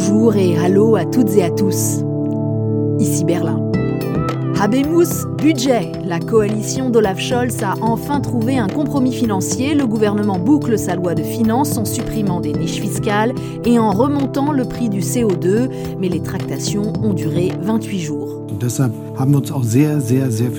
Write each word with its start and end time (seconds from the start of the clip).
bonjour 0.00 0.34
et 0.34 0.56
hallo 0.56 0.96
à 0.96 1.04
toutes 1.04 1.36
et 1.36 1.42
à 1.42 1.50
tous. 1.50 2.02
Ici 2.98 3.22
Berlin. 3.24 3.60
Habemus 4.58 5.26
Budget. 5.36 5.92
La 6.06 6.18
coalition 6.18 6.88
d'Olaf 6.88 7.18
Scholz 7.18 7.62
a 7.62 7.74
enfin 7.82 8.20
trouvé 8.20 8.56
un 8.56 8.68
compromis 8.68 9.12
financier. 9.12 9.74
Le 9.74 9.86
gouvernement 9.86 10.38
boucle 10.38 10.78
sa 10.78 10.94
loi 10.94 11.14
de 11.14 11.22
finances 11.22 11.76
en 11.76 11.84
supprimant 11.84 12.40
des 12.40 12.52
niches 12.52 12.80
fiscales 12.80 13.34
et 13.66 13.78
en 13.78 13.90
remontant 13.90 14.52
le 14.52 14.64
prix 14.64 14.88
du 14.88 15.00
CO2. 15.00 15.68
Mais 15.98 16.08
les 16.08 16.22
tractations 16.22 16.94
ont 17.02 17.12
duré 17.12 17.52
28 17.60 18.00
jours. 18.00 18.46
Deshalb 18.58 18.92
haben 19.18 19.32
wir 19.32 19.38
uns 19.38 19.52
auch 19.52 19.64
sehr, 19.64 20.00
sehr, 20.00 20.30
sehr. 20.30 20.50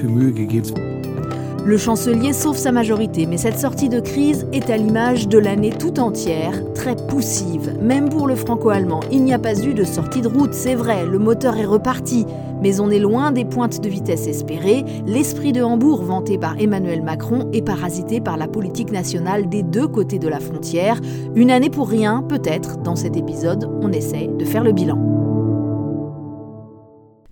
Le 1.64 1.78
chancelier 1.78 2.34
sauve 2.34 2.58
sa 2.58 2.72
majorité, 2.72 3.28
mais 3.28 3.38
cette 3.38 3.60
sortie 3.60 3.88
de 3.88 4.00
crise 4.00 4.48
est 4.52 4.72
à 4.72 4.78
l'image 4.78 5.28
de 5.28 5.38
l'année 5.38 5.70
tout 5.70 6.00
entière, 6.00 6.54
très 6.74 6.96
poussive. 6.96 7.78
Même 7.80 8.10
pour 8.10 8.28
le 8.28 8.34
franco-allemand, 8.34 9.02
il 9.12 9.24
n'y 9.24 9.34
a 9.34 9.38
pas 9.38 9.54
eu 9.64 9.76
de 9.76 9.84
sortie 9.84 10.22
de 10.22 10.28
route, 10.28 10.56
c'est 10.56 10.74
vrai, 10.74 11.06
le 11.06 11.20
moteur 11.20 11.56
est 11.58 11.66
reparti. 11.66 12.26
Mais 12.64 12.80
on 12.80 12.90
est 12.90 12.98
loin 12.98 13.32
des 13.32 13.46
pointes 13.46 13.80
de 13.80 13.90
vitesse 13.90 14.26
espérées. 14.26 14.84
L'esprit 15.06 15.52
de 15.52 15.62
Hambourg, 15.62 16.04
vanté 16.04 16.40
par 16.40 16.60
Emmanuel 16.60 17.04
Macron, 17.04 17.48
est 17.54 17.62
parasité 17.62 18.22
par 18.22 18.38
la 18.38 18.48
politique 18.48 18.92
nationale 18.92 19.48
des 19.48 19.62
deux 19.62 19.88
côtés 19.88 20.20
de 20.20 20.28
la 20.28 20.40
frontière. 20.40 21.00
Une 21.36 21.52
année 21.52 21.70
pour 21.70 21.90
rien, 21.90 22.24
peut-être. 22.28 22.78
Dans 22.78 22.96
cet 22.96 23.16
épisode, 23.16 23.70
on 23.82 23.92
essaie 23.92 24.30
de 24.36 24.46
faire 24.46 24.64
le 24.64 24.72
bilan. 24.72 25.21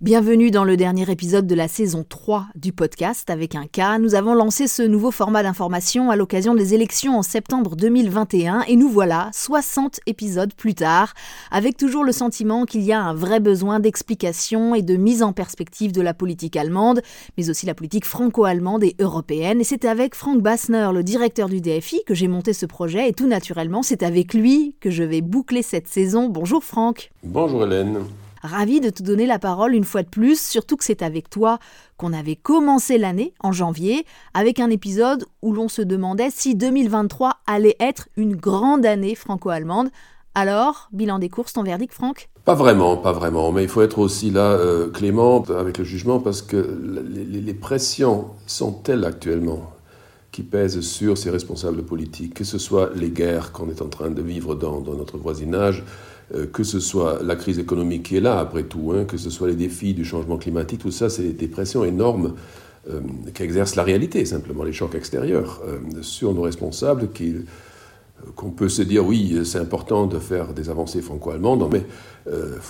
Bienvenue 0.00 0.50
dans 0.50 0.64
le 0.64 0.78
dernier 0.78 1.10
épisode 1.10 1.46
de 1.46 1.54
la 1.54 1.68
saison 1.68 2.06
3 2.08 2.46
du 2.54 2.72
podcast 2.72 3.28
avec 3.28 3.54
un 3.54 3.66
cas. 3.66 3.98
Nous 3.98 4.14
avons 4.14 4.32
lancé 4.32 4.66
ce 4.66 4.80
nouveau 4.80 5.10
format 5.10 5.42
d'information 5.42 6.10
à 6.10 6.16
l'occasion 6.16 6.54
des 6.54 6.72
élections 6.72 7.18
en 7.18 7.22
septembre 7.22 7.76
2021 7.76 8.62
et 8.62 8.76
nous 8.76 8.88
voilà 8.88 9.28
60 9.34 10.00
épisodes 10.06 10.54
plus 10.54 10.74
tard 10.74 11.12
avec 11.50 11.76
toujours 11.76 12.02
le 12.02 12.12
sentiment 12.12 12.64
qu'il 12.64 12.80
y 12.80 12.94
a 12.94 13.02
un 13.02 13.12
vrai 13.12 13.40
besoin 13.40 13.78
d'explication 13.78 14.74
et 14.74 14.80
de 14.80 14.96
mise 14.96 15.22
en 15.22 15.34
perspective 15.34 15.92
de 15.92 16.00
la 16.00 16.14
politique 16.14 16.56
allemande, 16.56 17.02
mais 17.36 17.50
aussi 17.50 17.66
la 17.66 17.74
politique 17.74 18.06
franco-allemande 18.06 18.82
et 18.82 18.96
européenne. 19.00 19.60
Et 19.60 19.64
c'est 19.64 19.84
avec 19.84 20.14
Frank 20.14 20.40
Bassner, 20.40 20.88
le 20.94 21.02
directeur 21.02 21.50
du 21.50 21.60
DFI, 21.60 22.04
que 22.06 22.14
j'ai 22.14 22.26
monté 22.26 22.54
ce 22.54 22.64
projet 22.64 23.10
et 23.10 23.12
tout 23.12 23.26
naturellement 23.26 23.82
c'est 23.82 24.02
avec 24.02 24.32
lui 24.32 24.76
que 24.80 24.88
je 24.88 25.02
vais 25.02 25.20
boucler 25.20 25.60
cette 25.60 25.88
saison. 25.88 26.30
Bonjour 26.30 26.64
Franck. 26.64 27.10
Bonjour 27.22 27.64
Hélène. 27.64 27.98
Ravi 28.42 28.80
de 28.80 28.88
te 28.88 29.02
donner 29.02 29.26
la 29.26 29.38
parole 29.38 29.74
une 29.74 29.84
fois 29.84 30.02
de 30.02 30.08
plus, 30.08 30.40
surtout 30.40 30.76
que 30.76 30.84
c'est 30.84 31.02
avec 31.02 31.28
toi 31.28 31.58
qu'on 31.98 32.12
avait 32.12 32.36
commencé 32.36 32.96
l'année, 32.96 33.34
en 33.40 33.52
janvier, 33.52 34.06
avec 34.32 34.60
un 34.60 34.70
épisode 34.70 35.26
où 35.42 35.52
l'on 35.52 35.68
se 35.68 35.82
demandait 35.82 36.30
si 36.30 36.54
2023 36.54 37.36
allait 37.46 37.76
être 37.80 38.08
une 38.16 38.36
grande 38.36 38.86
année 38.86 39.14
franco-allemande. 39.14 39.90
Alors, 40.34 40.88
bilan 40.92 41.18
des 41.18 41.28
courses, 41.28 41.52
ton 41.52 41.64
verdict, 41.64 41.92
Franck? 41.92 42.30
Pas 42.44 42.54
vraiment, 42.54 42.96
pas 42.96 43.12
vraiment. 43.12 43.52
Mais 43.52 43.64
il 43.64 43.68
faut 43.68 43.82
être 43.82 43.98
aussi 43.98 44.30
là 44.30 44.52
euh, 44.52 44.88
clément 44.88 45.42
avec 45.58 45.76
le 45.76 45.84
jugement 45.84 46.20
parce 46.20 46.40
que 46.40 46.80
les, 47.10 47.54
pressions 47.54 48.26
sont 48.46 48.72
telles 48.72 49.04
actuellement 49.04 49.72
qui 50.32 50.42
pèsent 50.42 50.80
sur 50.80 51.18
ces 51.18 51.28
responsables 51.28 51.82
politiques, 51.82 52.34
que 52.34 52.44
ce 52.44 52.58
soit 52.58 52.90
les 52.94 53.10
guerres 53.10 53.52
qu'on 53.52 53.68
est 53.68 53.82
en 53.82 53.88
train 53.88 54.10
de 54.10 54.22
vivre 54.22 54.54
dans 54.54 54.80
notre 54.80 55.18
voisinage, 55.18 55.84
que 56.52 56.62
ce 56.62 56.80
soit 56.80 57.22
la 57.22 57.36
crise 57.36 57.58
économique 57.58 58.04
qui 58.04 58.16
est 58.16 58.20
là, 58.20 58.38
après 58.38 58.62
tout, 58.62 58.92
hein, 58.94 59.04
que 59.04 59.16
ce 59.16 59.30
soit 59.30 59.48
les 59.48 59.56
défis 59.56 59.94
du 59.94 60.04
changement 60.04 60.38
climatique, 60.38 60.80
tout 60.80 60.90
ça, 60.90 61.10
c'est 61.10 61.32
des 61.32 61.48
pressions 61.48 61.84
énormes 61.84 62.34
euh, 62.88 63.00
qu'exerce 63.34 63.74
la 63.76 63.82
réalité, 63.82 64.24
simplement 64.24 64.64
les 64.64 64.72
chocs 64.72 64.94
extérieurs, 64.94 65.60
euh, 65.66 66.02
sur 66.02 66.32
nos 66.32 66.42
responsables 66.42 67.08
qu'on 68.36 68.50
peut 68.50 68.68
se 68.68 68.82
dire, 68.82 69.04
oui, 69.04 69.40
c'est 69.44 69.58
important 69.58 70.06
de 70.06 70.18
faire 70.18 70.52
des 70.52 70.70
avancées 70.70 71.02
franco-allemandes, 71.02 71.68
mais, 71.72 71.84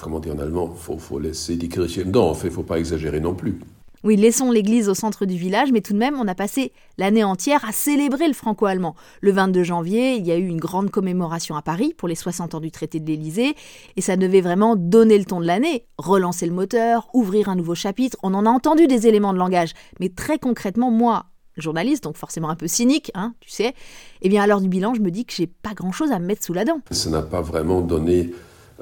comment 0.02 0.20
dire 0.20 0.34
en 0.34 0.38
allemand, 0.38 0.72
il 0.74 0.80
faut, 0.80 0.98
faut, 0.98 1.18
laisser 1.18 1.56
die 1.56 1.68
Kirche 1.68 1.98
non, 2.06 2.34
il 2.34 2.46
ne 2.46 2.50
faut 2.50 2.62
pas 2.62 2.78
exagérer 2.78 3.20
non 3.20 3.34
plus. 3.34 3.58
Oui, 4.02 4.16
laissons 4.16 4.50
l'église 4.50 4.88
au 4.88 4.94
centre 4.94 5.26
du 5.26 5.36
village, 5.36 5.72
mais 5.72 5.82
tout 5.82 5.92
de 5.92 5.98
même, 5.98 6.18
on 6.18 6.26
a 6.26 6.34
passé 6.34 6.72
l'année 6.96 7.22
entière 7.22 7.66
à 7.68 7.72
célébrer 7.72 8.28
le 8.28 8.32
franco-allemand. 8.32 8.96
Le 9.20 9.30
22 9.30 9.62
janvier, 9.62 10.14
il 10.14 10.26
y 10.26 10.32
a 10.32 10.38
eu 10.38 10.46
une 10.46 10.58
grande 10.58 10.90
commémoration 10.90 11.54
à 11.54 11.60
Paris 11.60 11.92
pour 11.94 12.08
les 12.08 12.14
60 12.14 12.54
ans 12.54 12.60
du 12.60 12.70
traité 12.70 12.98
de 12.98 13.06
l'Élysée, 13.06 13.54
et 13.96 14.00
ça 14.00 14.16
devait 14.16 14.40
vraiment 14.40 14.74
donner 14.74 15.18
le 15.18 15.26
ton 15.26 15.38
de 15.38 15.46
l'année, 15.46 15.84
relancer 15.98 16.46
le 16.46 16.52
moteur, 16.52 17.10
ouvrir 17.12 17.50
un 17.50 17.56
nouveau 17.56 17.74
chapitre. 17.74 18.16
On 18.22 18.32
en 18.32 18.46
a 18.46 18.48
entendu 18.48 18.86
des 18.86 19.06
éléments 19.06 19.34
de 19.34 19.38
langage, 19.38 19.74
mais 20.00 20.08
très 20.08 20.38
concrètement, 20.38 20.90
moi, 20.90 21.26
journaliste, 21.58 22.04
donc 22.04 22.16
forcément 22.16 22.48
un 22.48 22.56
peu 22.56 22.68
cynique, 22.68 23.10
hein, 23.14 23.34
tu 23.40 23.50
sais, 23.50 23.74
eh 24.22 24.30
bien 24.30 24.42
à 24.42 24.46
l'heure 24.46 24.62
du 24.62 24.68
bilan, 24.68 24.94
je 24.94 25.02
me 25.02 25.10
dis 25.10 25.26
que 25.26 25.34
j'ai 25.34 25.46
pas 25.46 25.74
grand-chose 25.74 26.10
à 26.10 26.18
me 26.18 26.24
mettre 26.24 26.42
sous 26.42 26.54
la 26.54 26.64
dent. 26.64 26.80
Ça 26.90 27.10
n'a 27.10 27.20
pas 27.20 27.42
vraiment 27.42 27.82
donné 27.82 28.32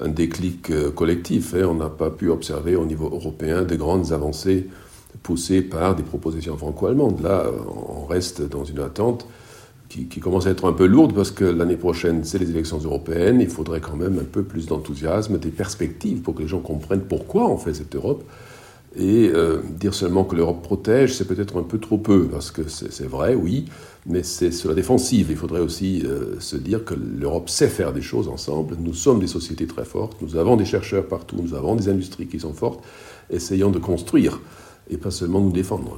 un 0.00 0.08
déclic 0.08 0.70
euh, 0.70 0.92
collectif. 0.92 1.54
Hein. 1.54 1.66
On 1.68 1.74
n'a 1.74 1.88
pas 1.88 2.10
pu 2.10 2.28
observer 2.30 2.76
au 2.76 2.84
niveau 2.84 3.06
européen 3.06 3.62
de 3.62 3.74
grandes 3.74 4.12
avancées 4.12 4.68
poussé 5.22 5.62
par 5.62 5.96
des 5.96 6.02
propositions 6.02 6.56
franco-allemandes. 6.56 7.22
Là, 7.22 7.46
on 7.68 8.06
reste 8.06 8.42
dans 8.42 8.64
une 8.64 8.80
attente 8.80 9.26
qui, 9.88 10.20
commence 10.20 10.46
à 10.46 10.50
être 10.50 10.66
un 10.66 10.72
peu 10.72 10.86
lourde 10.86 11.14
parce 11.14 11.30
que 11.30 11.44
l'année 11.44 11.76
prochaine, 11.76 12.24
c'est 12.24 12.38
les 12.38 12.50
élections 12.50 12.78
européennes. 12.78 13.40
Il 13.40 13.48
faudrait 13.48 13.80
quand 13.80 13.96
même 13.96 14.18
un 14.18 14.24
peu 14.24 14.42
plus 14.42 14.66
d'enthousiasme, 14.66 15.38
des 15.38 15.50
perspectives 15.50 16.20
pour 16.20 16.34
que 16.34 16.42
les 16.42 16.48
gens 16.48 16.60
comprennent 16.60 17.02
pourquoi 17.02 17.48
on 17.48 17.56
fait 17.56 17.74
cette 17.74 17.94
Europe. 17.96 18.24
Et 18.96 19.30
euh, 19.32 19.60
dire 19.78 19.94
seulement 19.94 20.24
que 20.24 20.34
l'Europe 20.34 20.62
protège, 20.62 21.14
c'est 21.14 21.26
peut-être 21.26 21.58
un 21.58 21.62
peu 21.62 21.78
trop 21.78 21.98
peu, 21.98 22.26
parce 22.26 22.50
que 22.50 22.62
c'est 22.68 23.06
vrai, 23.06 23.34
oui, 23.34 23.66
mais 24.06 24.22
c'est 24.22 24.50
sur 24.50 24.70
la 24.70 24.74
défensive. 24.74 25.28
Il 25.30 25.36
faudrait 25.36 25.60
aussi 25.60 26.02
euh, 26.04 26.40
se 26.40 26.56
dire 26.56 26.84
que 26.84 26.94
l'Europe 26.94 27.48
sait 27.48 27.68
faire 27.68 27.92
des 27.92 28.02
choses 28.02 28.28
ensemble. 28.28 28.76
Nous 28.80 28.94
sommes 28.94 29.20
des 29.20 29.26
sociétés 29.26 29.66
très 29.66 29.84
fortes, 29.84 30.16
nous 30.20 30.36
avons 30.36 30.56
des 30.56 30.64
chercheurs 30.64 31.06
partout, 31.06 31.36
nous 31.40 31.54
avons 31.54 31.76
des 31.76 31.88
industries 31.88 32.26
qui 32.26 32.40
sont 32.40 32.54
fortes. 32.54 32.82
Essayons 33.30 33.70
de 33.70 33.78
construire 33.78 34.40
et 34.90 34.96
pas 34.96 35.10
seulement 35.10 35.40
nous 35.40 35.52
défendre. 35.52 35.96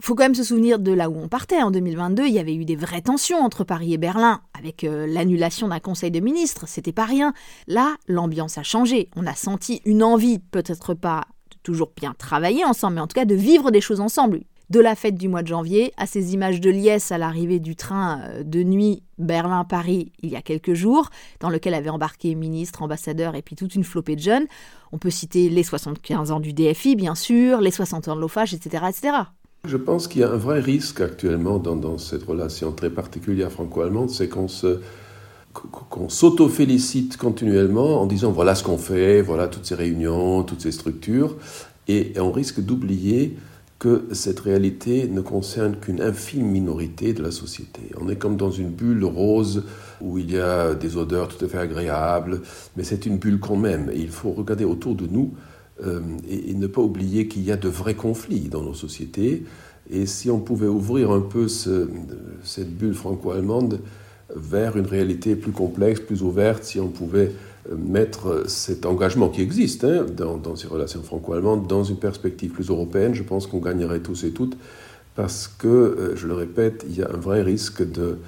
Faut 0.00 0.14
quand 0.14 0.24
même 0.24 0.34
se 0.34 0.44
souvenir 0.44 0.78
de 0.78 0.92
là 0.92 1.08
où 1.08 1.16
on 1.18 1.28
partait. 1.28 1.62
En 1.62 1.70
2022, 1.70 2.26
il 2.26 2.34
y 2.34 2.38
avait 2.38 2.54
eu 2.54 2.66
des 2.66 2.76
vraies 2.76 3.00
tensions 3.00 3.38
entre 3.38 3.64
Paris 3.64 3.94
et 3.94 3.98
Berlin, 3.98 4.40
avec 4.56 4.84
euh, 4.84 5.06
l'annulation 5.06 5.68
d'un 5.68 5.80
conseil 5.80 6.10
de 6.10 6.20
ministres, 6.20 6.68
c'était 6.68 6.92
pas 6.92 7.06
rien. 7.06 7.32
Là, 7.66 7.96
l'ambiance 8.06 8.58
a 8.58 8.62
changé. 8.62 9.08
On 9.16 9.26
a 9.26 9.34
senti 9.34 9.80
une 9.86 10.02
envie, 10.02 10.38
peut-être 10.38 10.92
pas 10.92 11.24
de 11.50 11.56
toujours 11.62 11.92
bien 11.96 12.14
travailler 12.18 12.64
ensemble, 12.64 12.96
mais 12.96 13.00
en 13.00 13.06
tout 13.06 13.14
cas 13.14 13.24
de 13.24 13.34
vivre 13.34 13.70
des 13.70 13.80
choses 13.80 14.00
ensemble 14.00 14.40
de 14.70 14.80
la 14.80 14.94
fête 14.94 15.16
du 15.16 15.28
mois 15.28 15.42
de 15.42 15.48
janvier 15.48 15.92
à 15.96 16.06
ces 16.06 16.34
images 16.34 16.60
de 16.60 16.70
liesse 16.70 17.12
à 17.12 17.18
l'arrivée 17.18 17.60
du 17.60 17.76
train 17.76 18.20
euh, 18.22 18.42
de 18.42 18.62
nuit 18.62 19.02
Berlin-Paris 19.18 20.12
il 20.22 20.30
y 20.30 20.36
a 20.36 20.42
quelques 20.42 20.74
jours, 20.74 21.10
dans 21.40 21.50
lequel 21.50 21.74
avaient 21.74 21.90
embarqué 21.90 22.34
ministres, 22.34 22.82
ambassadeurs 22.82 23.34
et 23.34 23.42
puis 23.42 23.56
toute 23.56 23.74
une 23.74 23.84
flopée 23.84 24.16
de 24.16 24.20
jeunes. 24.20 24.46
On 24.92 24.98
peut 24.98 25.10
citer 25.10 25.48
les 25.48 25.62
75 25.62 26.30
ans 26.30 26.40
du 26.40 26.52
DFI, 26.52 26.96
bien 26.96 27.14
sûr, 27.14 27.60
les 27.60 27.70
60 27.70 28.08
ans 28.08 28.16
de 28.16 28.20
l'OFAGE, 28.20 28.54
etc., 28.54 28.84
etc. 28.88 29.16
Je 29.64 29.76
pense 29.76 30.06
qu'il 30.06 30.20
y 30.20 30.24
a 30.24 30.30
un 30.30 30.36
vrai 30.36 30.60
risque 30.60 31.00
actuellement 31.00 31.58
dans, 31.58 31.98
cette 31.98 32.22
relation 32.22 32.72
très 32.72 32.90
particulière 32.90 33.50
franco-allemande, 33.50 34.10
c'est 34.10 34.28
qu'on 34.28 34.48
se 34.48 34.80
qu'on 35.88 36.10
s'auto-félicite 36.10 37.16
continuellement 37.16 38.02
en 38.02 38.06
disant 38.06 38.30
voilà 38.30 38.54
ce 38.54 38.62
qu'on 38.62 38.76
fait, 38.76 39.22
voilà 39.22 39.48
toutes 39.48 39.64
ces 39.64 39.74
réunions, 39.74 40.42
toutes 40.42 40.60
ces 40.60 40.70
structures, 40.70 41.34
et 41.88 42.12
on 42.18 42.30
risque 42.30 42.60
d'oublier 42.60 43.38
que 43.78 44.06
cette 44.12 44.40
réalité 44.40 45.06
ne 45.06 45.20
concerne 45.20 45.76
qu'une 45.76 46.00
infime 46.00 46.46
minorité 46.46 47.12
de 47.12 47.22
la 47.22 47.30
société. 47.30 47.82
On 48.00 48.08
est 48.08 48.16
comme 48.16 48.36
dans 48.36 48.50
une 48.50 48.70
bulle 48.70 49.04
rose 49.04 49.64
où 50.00 50.18
il 50.18 50.30
y 50.30 50.38
a 50.38 50.74
des 50.74 50.96
odeurs 50.96 51.28
tout 51.28 51.44
à 51.44 51.48
fait 51.48 51.58
agréables, 51.58 52.40
mais 52.76 52.84
c'est 52.84 53.04
une 53.04 53.18
bulle 53.18 53.38
quand 53.38 53.56
même. 53.56 53.90
Et 53.92 53.98
il 53.98 54.08
faut 54.08 54.30
regarder 54.30 54.64
autour 54.64 54.94
de 54.94 55.06
nous 55.06 55.34
euh, 55.84 56.00
et, 56.28 56.54
ne 56.54 56.66
pas 56.66 56.80
oublier 56.80 57.28
qu'il 57.28 57.42
y 57.42 57.52
a 57.52 57.56
de 57.56 57.68
vrais 57.68 57.94
conflits 57.94 58.48
dans 58.48 58.62
nos 58.62 58.74
sociétés. 58.74 59.44
Et 59.90 60.06
si 60.06 60.30
on 60.30 60.40
pouvait 60.40 60.66
ouvrir 60.66 61.10
un 61.10 61.20
peu 61.20 61.46
cette 61.48 62.76
bulle 62.76 62.94
franco-allemande 62.94 63.80
vers 64.34 64.76
une 64.76 64.86
réalité 64.86 65.36
plus 65.36 65.52
complexe, 65.52 66.00
plus 66.00 66.22
ouverte, 66.22 66.64
si 66.64 66.80
on 66.80 66.88
pouvait 66.88 67.32
mettre 67.76 68.44
cet 68.48 68.86
engagement 68.86 69.28
qui 69.28 69.42
existe 69.42 69.84
hein, 69.84 70.06
dans, 70.16 70.56
ces 70.56 70.68
relations 70.68 71.02
franco-allemandes 71.02 71.66
dans 71.66 71.84
une 71.84 71.96
perspective 71.96 72.50
plus 72.50 72.68
européenne, 72.68 73.14
je 73.14 73.22
pense 73.22 73.46
qu'on 73.46 73.58
gagnerait 73.58 74.00
tous 74.00 74.24
et 74.24 74.30
toutes 74.30 74.56
parce 75.16 75.48
que, 75.48 75.66
euh, 75.66 76.16
je 76.16 76.26
le 76.26 76.34
répète, 76.34 76.84
il 76.88 76.96
y 76.96 77.02
a 77.02 77.10
un 77.10 77.16
vrai 77.16 77.42
risque 77.42 77.82
de, 77.82 78.18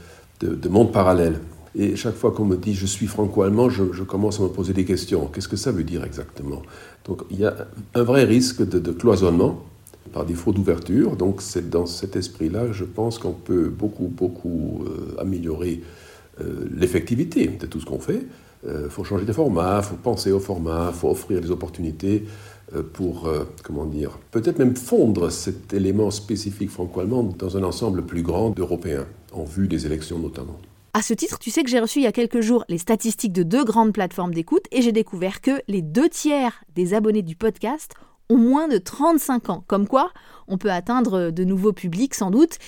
de, 0.41 0.69
monde 0.69 0.91
parallèle. 0.93 1.41
Et 1.77 1.97
chaque 1.97 2.15
fois 2.15 2.33
qu'on 2.33 2.47
me 2.47 2.57
dit 2.57 2.75
je 2.75 2.87
suis 2.87 3.07
franco-allemand, 3.07 3.69
je, 3.69 4.03
commence 4.03 4.41
à 4.41 4.43
me 4.43 4.49
poser 4.49 4.73
des 4.73 4.85
questions. 4.85 5.27
Qu'est-ce 5.27 5.49
que 5.49 5.57
ça 5.57 5.71
veut 5.71 5.85
dire 5.85 6.03
exactement? 6.05 6.63
Donc 7.05 7.23
il 7.31 7.39
y 7.39 7.45
a 7.45 7.69
un 7.95 8.03
vrai 8.03 8.25
risque 8.25 8.67
de, 8.67 8.93
cloisonnement 8.93 9.63
par 10.13 10.25
défaut 10.25 10.53
d'ouverture. 10.53 11.15
Donc 11.17 11.43
c'est 11.43 11.69
dans 11.69 11.87
cet 11.87 12.17
esprit-là, 12.17 12.73
je 12.73 12.85
pense 12.85 13.19
qu'on 13.19 13.33
peut 13.33 13.69
beaucoup, 13.69 14.09
beaucoup 14.09 14.85
euh, 14.87 15.21
améliorer 15.21 15.83
euh, 16.41 16.67
l'effectivité 16.75 17.49
de 17.49 17.67
tout 17.67 17.81
ce 17.81 17.87
qu'on 17.87 18.01
fait. 18.01 18.27
Euh, 18.67 18.89
faut 18.89 19.05
changer 19.05 19.25
de 19.25 19.33
format, 19.33 19.83
faut 19.83 19.97
penser 19.97 20.33
au 20.33 20.41
format, 20.41 20.91
faut 20.93 21.11
offrir 21.11 21.41
des 21.41 21.51
opportunités 21.51 22.25
euh, 22.75 22.83
pour, 22.83 23.29
euh, 23.29 23.45
comment 23.63 23.87
dire, 23.87 24.19
peut-être 24.31 24.59
même 24.59 24.75
fondre 24.75 25.31
cet 25.31 25.73
élément 25.73 26.11
spécifique 26.11 26.71
franco-allemand 26.71 27.23
dans 27.39 27.57
un 27.57 27.63
ensemble 27.63 28.05
plus 28.05 28.23
grand 28.23 28.51
d'Européens, 28.51 29.07
en 29.33 29.45
vue 29.45 29.69
des 29.69 29.87
élections 29.87 30.19
notamment. 30.19 30.59
À 30.93 31.03
ce 31.03 31.15
titre, 31.15 31.39
tu 31.39 31.51
sais 31.51 31.63
que 31.63 31.71
j'ai 31.71 31.79
reçu 31.79 32.01
il 32.01 32.03
y 32.03 32.09
a 32.09 32.13
quelques 32.13 32.41
jours 32.41 32.65
les 32.69 32.79
statistiques 32.79 33.33
de 33.33 33.45
deux 33.45 33.65
grandes 33.65 33.93
plateformes 33.93 34.35
d'écoute 34.35 34.65
et 34.73 34.83
j'ai 34.83 34.91
découvert 34.93 35.41
que 35.41 35.63
les 35.69 35.83
deux 35.83 36.09
tiers 36.09 36.65
des 36.75 36.95
abonnés 36.95 37.23
du 37.23 37.37
podcast 37.37 37.93
ont 38.29 38.39
moins 38.39 38.69
de 38.69 38.79
35 38.79 39.51
ans. 39.51 39.65
Comme 39.69 39.87
quoi, 39.87 40.11
on 40.49 40.59
peut 40.59 40.73
atteindre 40.73 41.31
de 41.31 41.45
nouveaux 41.45 41.73
publics 41.73 42.15
sans 42.15 42.31
doute. 42.31 42.59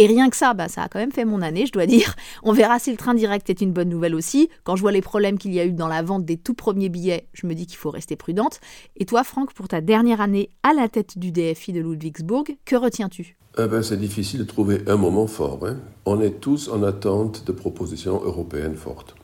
Et 0.00 0.06
rien 0.06 0.30
que 0.30 0.36
ça, 0.36 0.54
bah, 0.54 0.68
ça 0.68 0.84
a 0.84 0.88
quand 0.88 0.98
même 0.98 1.12
fait 1.12 1.26
mon 1.26 1.42
année, 1.42 1.66
je 1.66 1.72
dois 1.72 1.84
dire. 1.84 2.16
On 2.42 2.54
verra 2.54 2.78
si 2.78 2.90
le 2.90 2.96
train 2.96 3.12
direct 3.12 3.50
est 3.50 3.60
une 3.60 3.70
bonne 3.70 3.90
nouvelle 3.90 4.14
aussi. 4.14 4.48
Quand 4.64 4.74
je 4.74 4.80
vois 4.80 4.92
les 4.92 5.02
problèmes 5.02 5.36
qu'il 5.36 5.52
y 5.52 5.60
a 5.60 5.66
eu 5.66 5.72
dans 5.72 5.88
la 5.88 6.00
vente 6.00 6.24
des 6.24 6.38
tout 6.38 6.54
premiers 6.54 6.88
billets, 6.88 7.28
je 7.34 7.46
me 7.46 7.52
dis 7.52 7.66
qu'il 7.66 7.76
faut 7.76 7.90
rester 7.90 8.16
prudente. 8.16 8.60
Et 8.96 9.04
toi, 9.04 9.24
Franck, 9.24 9.52
pour 9.52 9.68
ta 9.68 9.82
dernière 9.82 10.22
année 10.22 10.48
à 10.62 10.72
la 10.72 10.88
tête 10.88 11.18
du 11.18 11.32
DFI 11.32 11.74
de 11.74 11.80
Ludwigsburg, 11.82 12.56
que 12.64 12.76
retiens-tu? 12.76 13.36
Eh 13.58 13.66
ben, 13.66 13.82
C'est 13.82 13.98
difficile 13.98 14.38
de 14.40 14.44
trouver 14.44 14.80
un 14.86 14.96
moment 14.96 15.26
fort. 15.26 15.66
Hein. 15.66 15.76
On 16.06 16.22
est 16.22 16.40
tous 16.40 16.70
en 16.70 16.82
attente 16.82 17.46
de 17.46 17.52
propositions 17.52 18.22
européennes 18.24 18.76
fortes. 18.76 19.14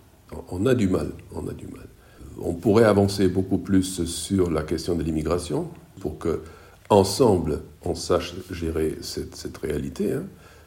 On 0.51 0.67
a 0.67 0.75
du 0.75 0.89
mal, 0.89 1.13
on 1.35 1.49
a 1.49 1.55
du 1.55 1.69
mal. 1.69 1.87
On 2.39 2.53
pourrait 2.53 2.85
avancer 2.85 3.29
beaucoup 3.29 3.57
plus 3.57 4.05
sur 4.05 4.51
la 4.51 4.63
question 4.63 4.95
de 4.95 5.03
l'immigration 5.03 5.71
pour 6.01 6.19
que 6.19 6.43
ensemble 6.91 7.63
on 7.83 7.95
sache 7.95 8.35
gérer 8.51 8.99
cette, 9.01 9.57
réalité. 9.57 10.13
Hein 10.13 10.25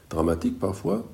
dramatique 0.10 0.60
parfois. 0.60 1.08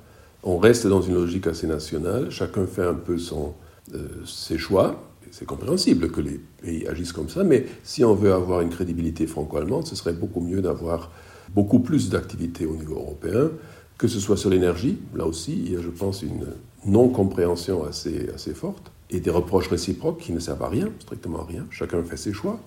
On 0.44 0.58
reste 0.58 0.88
dans 0.88 1.02
une 1.02 1.16
logique 1.16 1.48
assez 1.48 1.68
nationale, 1.68 2.30
chacun 2.30 2.68
fait 2.68 2.84
un 2.84 2.94
peu 2.94 3.18
son, 3.18 3.54
euh, 3.94 4.08
ses 4.26 4.58
choix. 4.58 5.02
C'est 5.32 5.46
compréhensible 5.46 6.12
que 6.12 6.22
les 6.22 6.40
pays 6.62 6.88
agissent 6.88 7.12
comme 7.12 7.30
ça, 7.30 7.44
mais 7.44 7.66
si 7.84 8.06
on 8.06 8.14
veut 8.14 8.32
avoir 8.32 8.62
une 8.62 8.70
crédibilité 8.70 9.28
franco-allemande, 9.28 9.86
ce 9.86 9.96
serait 9.96 10.14
beaucoup 10.14 10.40
mieux 10.40 10.62
d'avoir 10.62 11.12
beaucoup 11.54 11.80
plus 11.80 12.10
d'activités 12.10 12.66
au 12.66 12.76
niveau 12.76 12.96
européen, 12.96 13.50
que 13.98 14.08
ce 14.08 14.20
soit 14.20 14.38
sur 14.38 14.50
l'énergie, 14.50 14.98
là 15.16 15.26
aussi, 15.26 15.54
il 15.54 15.74
y 15.74 15.76
a, 15.76 15.82
je 15.82 15.90
pense, 15.90 16.22
une 16.22 16.48
non-compréhension 16.86 17.86
assez, 17.86 18.30
assez 18.34 18.54
forte, 18.54 18.92
et 19.10 19.20
des 19.20 19.30
reproches 19.30 19.68
réciproques 19.68 20.20
qui 20.20 20.32
ne 20.32 20.40
servent 20.40 20.64
à 20.64 20.70
rien, 20.70 20.90
strictement 21.00 21.42
à 21.42 21.46
rien. 21.46 21.66
Chacun 21.70 22.04
fait 22.04 22.18
ses 22.18 22.34
choix, 22.34 22.60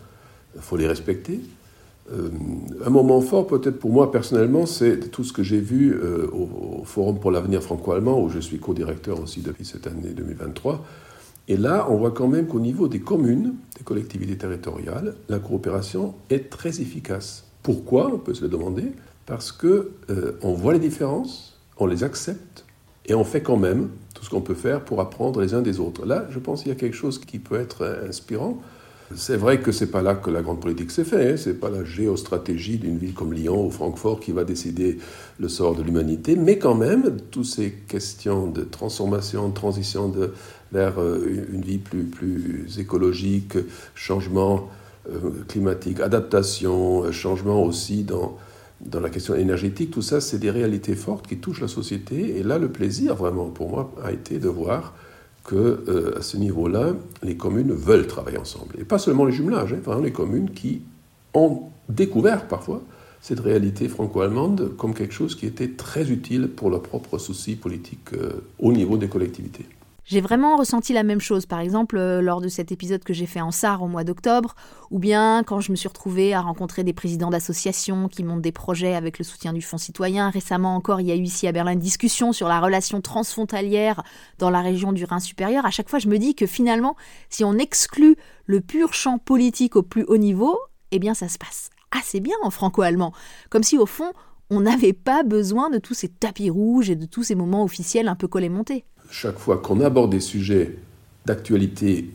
il 0.54 0.60
faut 0.60 0.76
les 0.76 0.86
respecter. 0.86 1.40
Euh, 2.12 2.30
un 2.84 2.90
moment 2.90 3.20
fort, 3.20 3.46
peut-être 3.46 3.78
pour 3.78 3.90
moi 3.90 4.10
personnellement, 4.10 4.66
c'est 4.66 5.10
tout 5.10 5.24
ce 5.24 5.32
que 5.32 5.42
j'ai 5.42 5.60
vu 5.60 5.92
euh, 5.92 6.26
au, 6.32 6.82
Forum 6.84 7.18
pour 7.18 7.30
l'avenir 7.30 7.62
franco-allemand, 7.62 8.22
où 8.22 8.28
je 8.28 8.38
suis 8.38 8.58
co-directeur 8.58 9.20
aussi 9.20 9.40
depuis 9.40 9.64
cette 9.64 9.86
année 9.86 10.10
2023. 10.14 10.84
Et 11.48 11.56
là, 11.56 11.86
on 11.90 11.96
voit 11.96 12.12
quand 12.12 12.28
même 12.28 12.46
qu'au 12.46 12.60
niveau 12.60 12.88
des 12.88 13.00
communes, 13.00 13.54
des 13.76 13.84
collectivités 13.84 14.36
territoriales, 14.36 15.16
la 15.28 15.38
coopération 15.38 16.14
est 16.30 16.50
très 16.50 16.80
efficace. 16.80 17.44
Pourquoi 17.62 18.10
On 18.12 18.18
peut 18.18 18.34
se 18.34 18.42
le 18.42 18.48
demander? 18.48 18.92
Parce 19.26 19.52
que 19.52 19.90
euh, 20.10 20.32
on 20.42 20.54
voit 20.54 20.72
les 20.72 20.78
différences, 20.78 21.58
on 21.76 21.86
les 21.86 22.04
accepte, 22.04 22.64
et 23.06 23.14
on 23.14 23.24
fait 23.24 23.42
quand 23.42 23.56
même 23.56 23.88
tout 24.14 24.24
ce 24.24 24.30
qu'on 24.30 24.40
peut 24.40 24.54
faire 24.54 24.84
pour 24.84 25.00
apprendre 25.00 25.40
les 25.40 25.54
uns 25.54 25.62
des 25.62 25.80
autres. 25.80 26.06
Là, 26.06 26.26
je 26.30 26.38
pense 26.38 26.62
qu'il 26.62 26.72
y 26.72 26.74
a 26.74 26.78
quelque 26.78 26.96
chose 26.96 27.18
qui 27.18 27.38
peut 27.38 27.58
être 27.58 28.02
inspirant. 28.06 28.58
C'est 29.16 29.36
vrai 29.36 29.60
que 29.60 29.72
c'est 29.72 29.90
pas 29.90 30.02
là 30.02 30.14
que 30.14 30.28
la 30.30 30.42
grande 30.42 30.60
politique 30.60 30.90
s'est 30.90 31.04
faite. 31.04 31.34
Hein. 31.34 31.36
C'est 31.42 31.58
pas 31.58 31.70
la 31.70 31.82
géostratégie 31.82 32.76
d'une 32.76 32.98
ville 32.98 33.14
comme 33.14 33.32
Lyon 33.32 33.66
ou 33.66 33.70
Francfort 33.70 34.20
qui 34.20 34.32
va 34.32 34.44
décider 34.44 34.98
le 35.40 35.48
sort 35.48 35.74
de 35.74 35.82
l'humanité, 35.82 36.36
mais 36.36 36.58
quand 36.58 36.74
même, 36.74 37.16
toutes 37.30 37.46
ces 37.46 37.72
questions 37.72 38.48
de 38.48 38.62
transformation, 38.62 39.48
de 39.48 39.54
transition 39.54 40.12
vers 40.72 41.00
euh, 41.00 41.46
une 41.50 41.62
vie 41.62 41.78
plus, 41.78 42.04
plus 42.04 42.78
écologique, 42.78 43.54
changement 43.94 44.68
euh, 45.08 45.30
climatique, 45.48 46.00
adaptation, 46.00 47.04
euh, 47.04 47.12
changement 47.12 47.62
aussi 47.62 48.04
dans, 48.04 48.36
dans 48.82 49.00
la 49.00 49.08
question 49.08 49.34
énergétique, 49.34 49.90
tout 49.90 50.02
ça, 50.02 50.20
c'est 50.20 50.38
des 50.38 50.50
réalités 50.50 50.94
fortes 50.94 51.26
qui 51.26 51.38
touchent 51.38 51.62
la 51.62 51.68
société. 51.68 52.36
Et 52.38 52.42
là, 52.42 52.58
le 52.58 52.68
plaisir, 52.68 53.14
vraiment, 53.14 53.46
pour 53.46 53.70
moi, 53.70 53.94
a 54.04 54.12
été 54.12 54.38
de 54.38 54.48
voir 54.48 54.92
que 55.48 55.82
euh, 55.88 56.18
à 56.18 56.20
ce 56.20 56.36
niveau-là, 56.36 56.92
les 57.22 57.38
communes 57.38 57.72
veulent 57.72 58.06
travailler 58.06 58.36
ensemble. 58.36 58.74
Et 58.78 58.84
pas 58.84 58.98
seulement 58.98 59.24
les 59.24 59.32
jumelages, 59.32 59.72
hein, 59.72 59.78
vraiment 59.82 60.02
les 60.02 60.12
communes 60.12 60.50
qui 60.50 60.82
ont 61.32 61.62
découvert 61.88 62.46
parfois 62.48 62.82
cette 63.22 63.40
réalité 63.40 63.88
franco-allemande 63.88 64.76
comme 64.76 64.92
quelque 64.92 65.14
chose 65.14 65.34
qui 65.34 65.46
était 65.46 65.70
très 65.70 66.10
utile 66.10 66.48
pour 66.48 66.68
leurs 66.68 66.82
propres 66.82 67.16
soucis 67.16 67.56
politiques 67.56 68.12
euh, 68.12 68.44
au 68.58 68.74
niveau 68.74 68.98
des 68.98 69.08
collectivités. 69.08 69.64
J'ai 70.08 70.22
vraiment 70.22 70.56
ressenti 70.56 70.94
la 70.94 71.02
même 71.02 71.20
chose, 71.20 71.44
par 71.44 71.60
exemple 71.60 71.98
euh, 71.98 72.22
lors 72.22 72.40
de 72.40 72.48
cet 72.48 72.72
épisode 72.72 73.04
que 73.04 73.12
j'ai 73.12 73.26
fait 73.26 73.42
en 73.42 73.50
Sarre 73.50 73.82
au 73.82 73.88
mois 73.88 74.04
d'octobre, 74.04 74.54
ou 74.90 74.98
bien 74.98 75.42
quand 75.44 75.60
je 75.60 75.70
me 75.70 75.76
suis 75.76 75.86
retrouvée 75.86 76.32
à 76.32 76.40
rencontrer 76.40 76.82
des 76.82 76.94
présidents 76.94 77.28
d'associations 77.28 78.08
qui 78.08 78.24
montent 78.24 78.40
des 78.40 78.50
projets 78.50 78.94
avec 78.94 79.18
le 79.18 79.24
soutien 79.26 79.52
du 79.52 79.60
Fonds 79.60 79.76
citoyen. 79.76 80.30
Récemment 80.30 80.74
encore, 80.74 81.02
il 81.02 81.08
y 81.08 81.12
a 81.12 81.14
eu 81.14 81.20
ici 81.20 81.46
à 81.46 81.52
Berlin 81.52 81.72
une 81.72 81.78
discussion 81.78 82.32
sur 82.32 82.48
la 82.48 82.58
relation 82.58 83.02
transfrontalière 83.02 84.02
dans 84.38 84.48
la 84.48 84.62
région 84.62 84.92
du 84.92 85.04
Rhin 85.04 85.20
supérieur. 85.20 85.66
À 85.66 85.70
chaque 85.70 85.90
fois, 85.90 85.98
je 85.98 86.08
me 86.08 86.16
dis 86.16 86.34
que 86.34 86.46
finalement, 86.46 86.96
si 87.28 87.44
on 87.44 87.58
exclut 87.58 88.16
le 88.46 88.62
pur 88.62 88.94
champ 88.94 89.18
politique 89.18 89.76
au 89.76 89.82
plus 89.82 90.04
haut 90.04 90.16
niveau, 90.16 90.58
eh 90.90 91.00
bien 91.00 91.12
ça 91.12 91.28
se 91.28 91.36
passe 91.36 91.68
assez 91.90 92.20
bien 92.20 92.36
en 92.42 92.48
franco-allemand. 92.48 93.12
Comme 93.50 93.62
si 93.62 93.76
au 93.76 93.84
fond, 93.84 94.14
on 94.48 94.62
n'avait 94.62 94.94
pas 94.94 95.22
besoin 95.22 95.68
de 95.68 95.76
tous 95.76 95.92
ces 95.92 96.08
tapis 96.08 96.48
rouges 96.48 96.88
et 96.88 96.96
de 96.96 97.04
tous 97.04 97.24
ces 97.24 97.34
moments 97.34 97.62
officiels 97.62 98.08
un 98.08 98.14
peu 98.14 98.26
collés-montés 98.26 98.86
chaque 99.10 99.38
fois 99.38 99.58
qu'on 99.58 99.80
aborde 99.80 100.10
des 100.10 100.20
sujets 100.20 100.76
d'actualité 101.26 102.10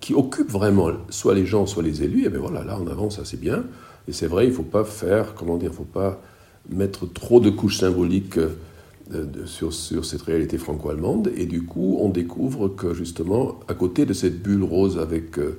qui 0.00 0.14
occupent 0.14 0.50
vraiment 0.50 0.90
soit 1.10 1.34
les 1.34 1.46
gens, 1.46 1.66
soit 1.66 1.82
les 1.82 2.02
élus, 2.02 2.22
et 2.22 2.26
eh 2.26 2.28
bien 2.28 2.38
voilà, 2.38 2.64
là 2.64 2.78
on 2.80 2.86
avance 2.86 3.18
assez 3.18 3.36
bien. 3.36 3.64
Et 4.08 4.12
c'est 4.12 4.26
vrai, 4.26 4.44
il 4.46 4.50
ne 4.50 4.54
faut 4.54 4.62
pas 4.62 4.84
faire, 4.84 5.34
comment 5.34 5.56
dire, 5.56 5.70
il 5.70 5.72
ne 5.72 5.76
faut 5.76 5.84
pas 5.84 6.20
mettre 6.68 7.06
trop 7.06 7.40
de 7.40 7.50
couches 7.50 7.78
symboliques 7.78 8.38
euh, 8.38 9.24
sur, 9.46 9.72
sur, 9.72 10.04
cette 10.04 10.22
réalité 10.22 10.58
franco-allemande. 10.58 11.32
Et 11.36 11.46
du 11.46 11.64
coup, 11.64 11.98
on 12.00 12.08
découvre 12.08 12.68
que 12.68 12.94
justement, 12.94 13.58
à 13.68 13.74
côté 13.74 14.06
de 14.06 14.12
cette 14.12 14.42
bulle 14.42 14.64
rose 14.64 14.98
avec 14.98 15.38
euh, 15.38 15.58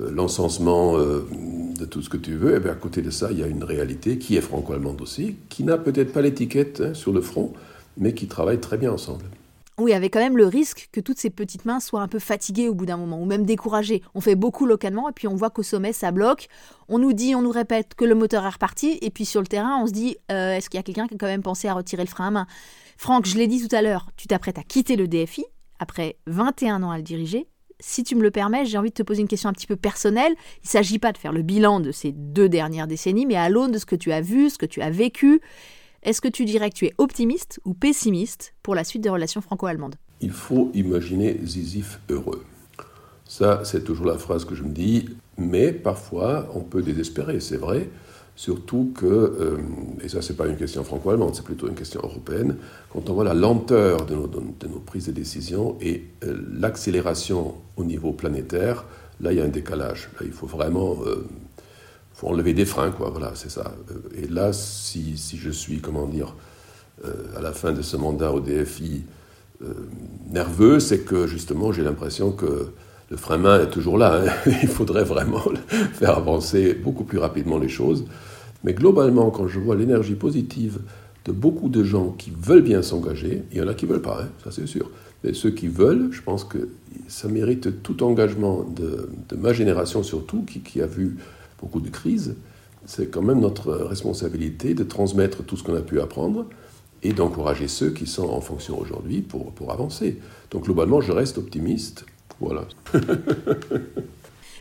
euh, 0.00 0.10
l'encensement 0.10 0.98
de 0.98 1.84
tout 1.84 2.02
ce 2.02 2.08
que 2.08 2.16
tu 2.16 2.34
veux, 2.34 2.54
et 2.54 2.56
eh 2.56 2.60
bien 2.60 2.72
à 2.72 2.76
côté 2.76 3.02
de 3.02 3.10
ça, 3.10 3.28
il 3.30 3.38
y 3.38 3.42
a 3.42 3.46
une 3.46 3.64
réalité 3.64 4.18
qui 4.18 4.36
est 4.36 4.40
franco-allemande 4.40 5.00
aussi, 5.00 5.36
qui 5.48 5.62
n'a 5.62 5.78
peut-être 5.78 6.12
pas 6.12 6.22
l'étiquette 6.22 6.80
hein, 6.80 6.94
sur 6.94 7.12
le 7.12 7.20
front, 7.20 7.52
mais 7.98 8.14
qui 8.14 8.26
travaille 8.26 8.58
très 8.58 8.78
bien 8.78 8.92
ensemble. 8.92 9.24
Oui, 9.78 9.92
avec 9.92 10.14
quand 10.14 10.20
même 10.20 10.38
le 10.38 10.46
risque 10.46 10.88
que 10.90 11.00
toutes 11.00 11.18
ces 11.18 11.28
petites 11.28 11.66
mains 11.66 11.80
soient 11.80 12.00
un 12.00 12.08
peu 12.08 12.18
fatiguées 12.18 12.68
au 12.68 12.74
bout 12.74 12.86
d'un 12.86 12.96
moment, 12.96 13.20
ou 13.20 13.26
même 13.26 13.44
découragées. 13.44 14.02
On 14.14 14.22
fait 14.22 14.34
beaucoup 14.34 14.64
localement, 14.64 15.08
et 15.10 15.12
puis 15.12 15.28
on 15.28 15.34
voit 15.34 15.50
qu'au 15.50 15.62
sommet, 15.62 15.92
ça 15.92 16.12
bloque. 16.12 16.48
On 16.88 16.98
nous 16.98 17.12
dit, 17.12 17.34
on 17.34 17.42
nous 17.42 17.50
répète 17.50 17.94
que 17.94 18.06
le 18.06 18.14
moteur 18.14 18.46
est 18.46 18.50
reparti, 18.50 18.98
et 19.02 19.10
puis 19.10 19.26
sur 19.26 19.42
le 19.42 19.46
terrain, 19.46 19.78
on 19.82 19.86
se 19.86 19.92
dit, 19.92 20.16
euh, 20.32 20.54
est-ce 20.54 20.70
qu'il 20.70 20.78
y 20.78 20.80
a 20.80 20.82
quelqu'un 20.82 21.06
qui 21.06 21.14
a 21.14 21.18
quand 21.18 21.26
même 21.26 21.42
pensé 21.42 21.68
à 21.68 21.74
retirer 21.74 22.02
le 22.02 22.08
frein 22.08 22.28
à 22.28 22.30
main? 22.30 22.46
Franck, 22.96 23.26
je 23.26 23.36
l'ai 23.36 23.46
dit 23.46 23.66
tout 23.66 23.76
à 23.76 23.82
l'heure, 23.82 24.08
tu 24.16 24.26
t'apprêtes 24.26 24.58
à 24.58 24.62
quitter 24.62 24.96
le 24.96 25.08
DFI, 25.08 25.44
après 25.78 26.16
21 26.26 26.82
ans 26.82 26.90
à 26.90 26.96
le 26.96 27.02
diriger. 27.02 27.46
Si 27.78 28.02
tu 28.02 28.14
me 28.14 28.22
le 28.22 28.30
permets, 28.30 28.64
j'ai 28.64 28.78
envie 28.78 28.88
de 28.88 28.94
te 28.94 29.02
poser 29.02 29.20
une 29.20 29.28
question 29.28 29.50
un 29.50 29.52
petit 29.52 29.66
peu 29.66 29.76
personnelle. 29.76 30.32
Il 30.62 30.66
ne 30.66 30.70
s'agit 30.70 30.98
pas 30.98 31.12
de 31.12 31.18
faire 31.18 31.32
le 31.32 31.42
bilan 31.42 31.80
de 31.80 31.92
ces 31.92 32.12
deux 32.12 32.48
dernières 32.48 32.86
décennies, 32.86 33.26
mais 33.26 33.36
à 33.36 33.50
l'aune 33.50 33.72
de 33.72 33.78
ce 33.78 33.84
que 33.84 33.96
tu 33.96 34.12
as 34.12 34.22
vu, 34.22 34.48
ce 34.48 34.56
que 34.56 34.64
tu 34.64 34.80
as 34.80 34.88
vécu, 34.88 35.42
est-ce 36.02 36.20
que 36.20 36.28
tu 36.28 36.44
dirais 36.44 36.70
que 36.70 36.76
tu 36.76 36.86
es 36.86 36.94
optimiste 36.98 37.60
ou 37.64 37.74
pessimiste 37.74 38.54
pour 38.62 38.74
la 38.74 38.84
suite 38.84 39.02
des 39.02 39.08
relations 39.08 39.40
franco-allemandes? 39.40 39.96
Il 40.20 40.30
faut 40.30 40.70
imaginer 40.74 41.38
Zizif 41.44 42.00
heureux. 42.08 42.44
Ça, 43.24 43.62
c'est 43.64 43.82
toujours 43.82 44.06
la 44.06 44.18
phrase 44.18 44.44
que 44.44 44.54
je 44.54 44.62
me 44.62 44.72
dis, 44.72 45.08
mais 45.36 45.72
parfois 45.72 46.48
on 46.54 46.60
peut 46.60 46.82
désespérer, 46.82 47.40
c'est 47.40 47.56
vrai. 47.56 47.90
Surtout 48.36 48.92
que, 48.94 49.06
euh, 49.06 49.56
et 50.02 50.08
ça 50.08 50.20
c'est 50.20 50.36
pas 50.36 50.46
une 50.46 50.56
question 50.56 50.84
franco-allemande, 50.84 51.34
c'est 51.34 51.44
plutôt 51.44 51.68
une 51.68 51.74
question 51.74 52.00
européenne, 52.02 52.56
quand 52.92 53.08
on 53.08 53.14
voit 53.14 53.24
la 53.24 53.32
lenteur 53.32 54.04
de 54.04 54.14
nos, 54.14 54.78
prises 54.84 55.06
de 55.06 55.12
décision 55.12 55.76
et 55.80 56.04
euh, 56.22 56.38
l'accélération 56.52 57.54
au 57.76 57.84
niveau 57.84 58.12
planétaire, 58.12 58.84
là 59.20 59.32
il 59.32 59.38
y 59.38 59.40
a 59.40 59.44
un 59.44 59.48
décalage. 59.48 60.10
Là 60.20 60.26
il 60.26 60.32
faut 60.32 60.46
vraiment 60.46 60.98
euh, 61.06 61.26
faut 62.16 62.28
enlever 62.28 62.54
des 62.54 62.64
freins, 62.64 62.90
quoi. 62.90 63.10
Voilà, 63.10 63.32
c'est 63.34 63.50
ça. 63.50 63.74
Euh, 63.90 64.22
et 64.22 64.26
là, 64.26 64.52
si, 64.52 65.18
si, 65.18 65.36
je 65.36 65.50
suis, 65.50 65.80
comment 65.80 66.06
dire, 66.06 66.34
euh, 67.04 67.12
à 67.36 67.42
la 67.42 67.52
fin 67.52 67.72
de 67.72 67.82
ce 67.82 67.96
mandat 67.96 68.32
au 68.32 68.40
DFI 68.40 69.02
euh, 69.62 69.74
nerveux, 70.30 70.80
c'est 70.80 71.00
que 71.00 71.26
justement, 71.26 71.72
j'ai 71.72 71.82
l'impression 71.82 72.32
que 72.32 72.68
le 73.10 73.16
frein 73.18 73.36
main 73.36 73.60
est 73.60 73.70
toujours 73.70 73.98
là. 73.98 74.22
Hein. 74.24 74.50
Il 74.62 74.68
faudrait 74.68 75.04
vraiment 75.04 75.42
faire 75.92 76.16
avancer 76.16 76.72
beaucoup 76.72 77.04
plus 77.04 77.18
rapidement 77.18 77.58
les 77.58 77.68
choses. 77.68 78.06
Mais 78.64 78.72
globalement, 78.72 79.30
quand 79.30 79.46
je 79.46 79.60
vois 79.60 79.76
l'énergie 79.76 80.14
positive 80.14 80.78
de 81.26 81.32
beaucoup 81.32 81.68
de 81.68 81.84
gens 81.84 82.14
qui 82.16 82.32
veulent 82.34 82.62
bien 82.62 82.80
s'engager, 82.80 83.42
il 83.52 83.58
y 83.58 83.60
en 83.60 83.68
a 83.68 83.74
qui 83.74 83.84
ne 83.84 83.92
veulent 83.92 84.02
pas, 84.02 84.22
hein, 84.22 84.28
ça 84.42 84.50
c'est 84.50 84.66
sûr. 84.66 84.90
Mais 85.22 85.34
ceux 85.34 85.50
qui 85.50 85.68
veulent, 85.68 86.08
je 86.12 86.22
pense 86.22 86.44
que 86.44 86.70
ça 87.08 87.28
mérite 87.28 87.82
tout 87.82 88.02
engagement 88.02 88.64
de, 88.64 89.08
ma 89.36 89.52
génération 89.52 90.02
surtout, 90.02 90.44
qui 90.44 90.80
a 90.80 90.86
vu 90.86 91.16
beaucoup 91.60 91.80
de 91.80 91.88
crises, 91.88 92.36
c'est 92.84 93.10
quand 93.10 93.22
même 93.22 93.40
notre 93.40 93.72
responsabilité 93.72 94.74
de 94.74 94.84
transmettre 94.84 95.44
tout 95.44 95.56
ce 95.56 95.62
qu'on 95.62 95.74
a 95.74 95.80
pu 95.80 96.00
apprendre 96.00 96.46
et 97.02 97.12
d'encourager 97.12 97.68
ceux 97.68 97.90
qui 97.90 98.06
sont 98.06 98.28
en 98.28 98.40
fonction 98.40 98.78
aujourd'hui 98.78 99.22
pour, 99.22 99.52
pour 99.52 99.72
avancer. 99.72 100.18
Donc 100.50 100.64
globalement, 100.64 101.00
je 101.00 101.12
reste 101.12 101.38
optimiste. 101.38 102.06
Voilà. 102.40 102.62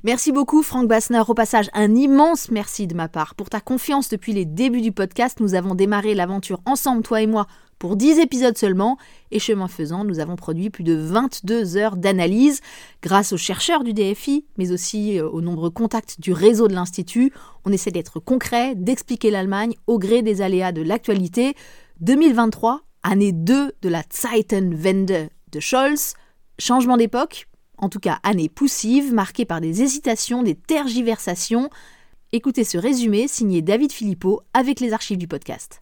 Merci 0.04 0.32
beaucoup 0.32 0.62
Franck 0.62 0.88
Bassner. 0.88 1.24
Au 1.28 1.34
passage, 1.34 1.70
un 1.74 1.96
immense 1.96 2.52
merci 2.52 2.86
de 2.86 2.94
ma 2.94 3.08
part 3.08 3.34
pour 3.34 3.50
ta 3.50 3.60
confiance 3.60 4.08
depuis 4.08 4.34
les 4.34 4.46
débuts 4.46 4.82
du 4.82 4.92
podcast. 4.92 5.40
Nous 5.40 5.56
avons 5.56 5.74
démarré 5.74 6.14
l'aventure 6.14 6.62
ensemble, 6.66 7.02
toi 7.02 7.22
et 7.22 7.28
moi, 7.28 7.48
pour 7.79 7.96
10 7.96 8.20
épisodes 8.20 8.58
seulement, 8.58 8.98
et 9.32 9.39
chemin 9.39 9.67
faisant, 9.67 10.03
nous 10.03 10.20
avons 10.20 10.36
produit 10.36 10.70
plus 10.70 10.84
de 10.84 10.94
22 10.94 11.77
heures 11.77 11.98
d'analyse 11.98 12.62
grâce 13.01 13.34
aux 13.34 13.38
chercheurs 13.38 13.84
du 13.84 13.94
DFI, 13.94 14.46
mais 14.58 14.72
aussi 14.72 15.20
euh, 15.20 15.29
aux 15.29 15.41
nombreux 15.41 15.70
contacts 15.70 16.20
du 16.20 16.32
réseau 16.32 16.67
de 16.67 16.74
l'Institut. 16.74 17.34
On 17.65 17.72
essaie 17.72 17.91
d'être 17.91 18.20
concret, 18.20 18.75
d'expliquer 18.75 19.32
l'Allemagne 19.32 19.75
au 19.88 20.00
gré 20.00 20.22
des 20.22 20.41
aléas 20.41 20.72
de 20.72 20.82
l'actualité. 20.82 21.53
2023, 22.00 22.82
année 23.03 23.32
2 23.32 23.74
de 23.82 23.89
la 23.89 24.03
Zeitenwende 24.10 25.29
de 25.51 25.60
Scholz, 25.60 26.15
changement 26.60 26.98
d'époque, 26.98 27.48
en 27.77 27.89
tout 27.89 28.00
cas 28.00 28.20
année 28.24 28.50
poussive, 28.50 29.13
marquée 29.13 29.46
par 29.46 29.62
des 29.62 29.82
hésitations, 29.82 30.44
des 30.44 30.55
tergiversations. 30.55 31.70
Écoutez 32.32 32.63
ce 32.63 32.77
résumé 32.77 33.27
signé 33.27 33.62
David 33.62 33.91
Philippot 33.91 34.41
avec 34.53 34.79
les 34.79 34.94
archives 34.94 35.17
du 35.17 35.27
podcast. 35.27 35.82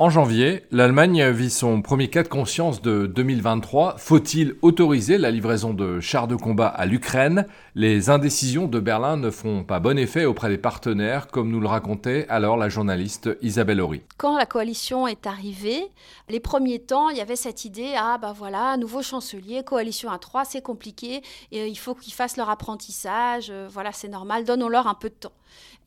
En 0.00 0.10
janvier, 0.10 0.62
l'Allemagne 0.70 1.28
vit 1.30 1.50
son 1.50 1.82
premier 1.82 2.06
cas 2.06 2.22
de 2.22 2.28
conscience 2.28 2.80
de 2.80 3.06
2023. 3.06 3.96
Faut-il 3.98 4.54
autoriser 4.62 5.18
la 5.18 5.32
livraison 5.32 5.74
de 5.74 5.98
chars 5.98 6.28
de 6.28 6.36
combat 6.36 6.68
à 6.68 6.86
l'Ukraine? 6.86 7.48
Les 7.74 8.08
indécisions 8.08 8.68
de 8.68 8.78
Berlin 8.78 9.16
ne 9.16 9.28
font 9.28 9.64
pas 9.64 9.80
bon 9.80 9.98
effet 9.98 10.24
auprès 10.24 10.50
des 10.50 10.56
partenaires, 10.56 11.26
comme 11.26 11.50
nous 11.50 11.58
le 11.58 11.66
racontait 11.66 12.26
alors 12.28 12.56
la 12.56 12.68
journaliste 12.68 13.28
Isabelle 13.42 13.80
Horry. 13.80 14.02
Quand 14.18 14.38
la 14.38 14.46
coalition 14.46 15.08
est 15.08 15.26
arrivée, 15.26 15.82
les 16.28 16.38
premiers 16.38 16.78
temps, 16.78 17.08
il 17.08 17.16
y 17.16 17.20
avait 17.20 17.34
cette 17.34 17.64
idée 17.64 17.94
ah 17.98 18.18
bah 18.18 18.32
voilà, 18.32 18.76
nouveau 18.76 19.02
chancelier, 19.02 19.64
coalition 19.64 20.12
à 20.12 20.20
trois, 20.20 20.44
c'est 20.44 20.62
compliqué, 20.62 21.22
et 21.50 21.66
il 21.66 21.76
faut 21.76 21.96
qu'ils 21.96 22.12
fassent 22.14 22.36
leur 22.36 22.50
apprentissage, 22.50 23.48
euh, 23.50 23.66
voilà, 23.68 23.90
c'est 23.90 24.06
normal, 24.06 24.44
donnons-leur 24.44 24.86
un 24.86 24.94
peu 24.94 25.08
de 25.08 25.14
temps. 25.14 25.32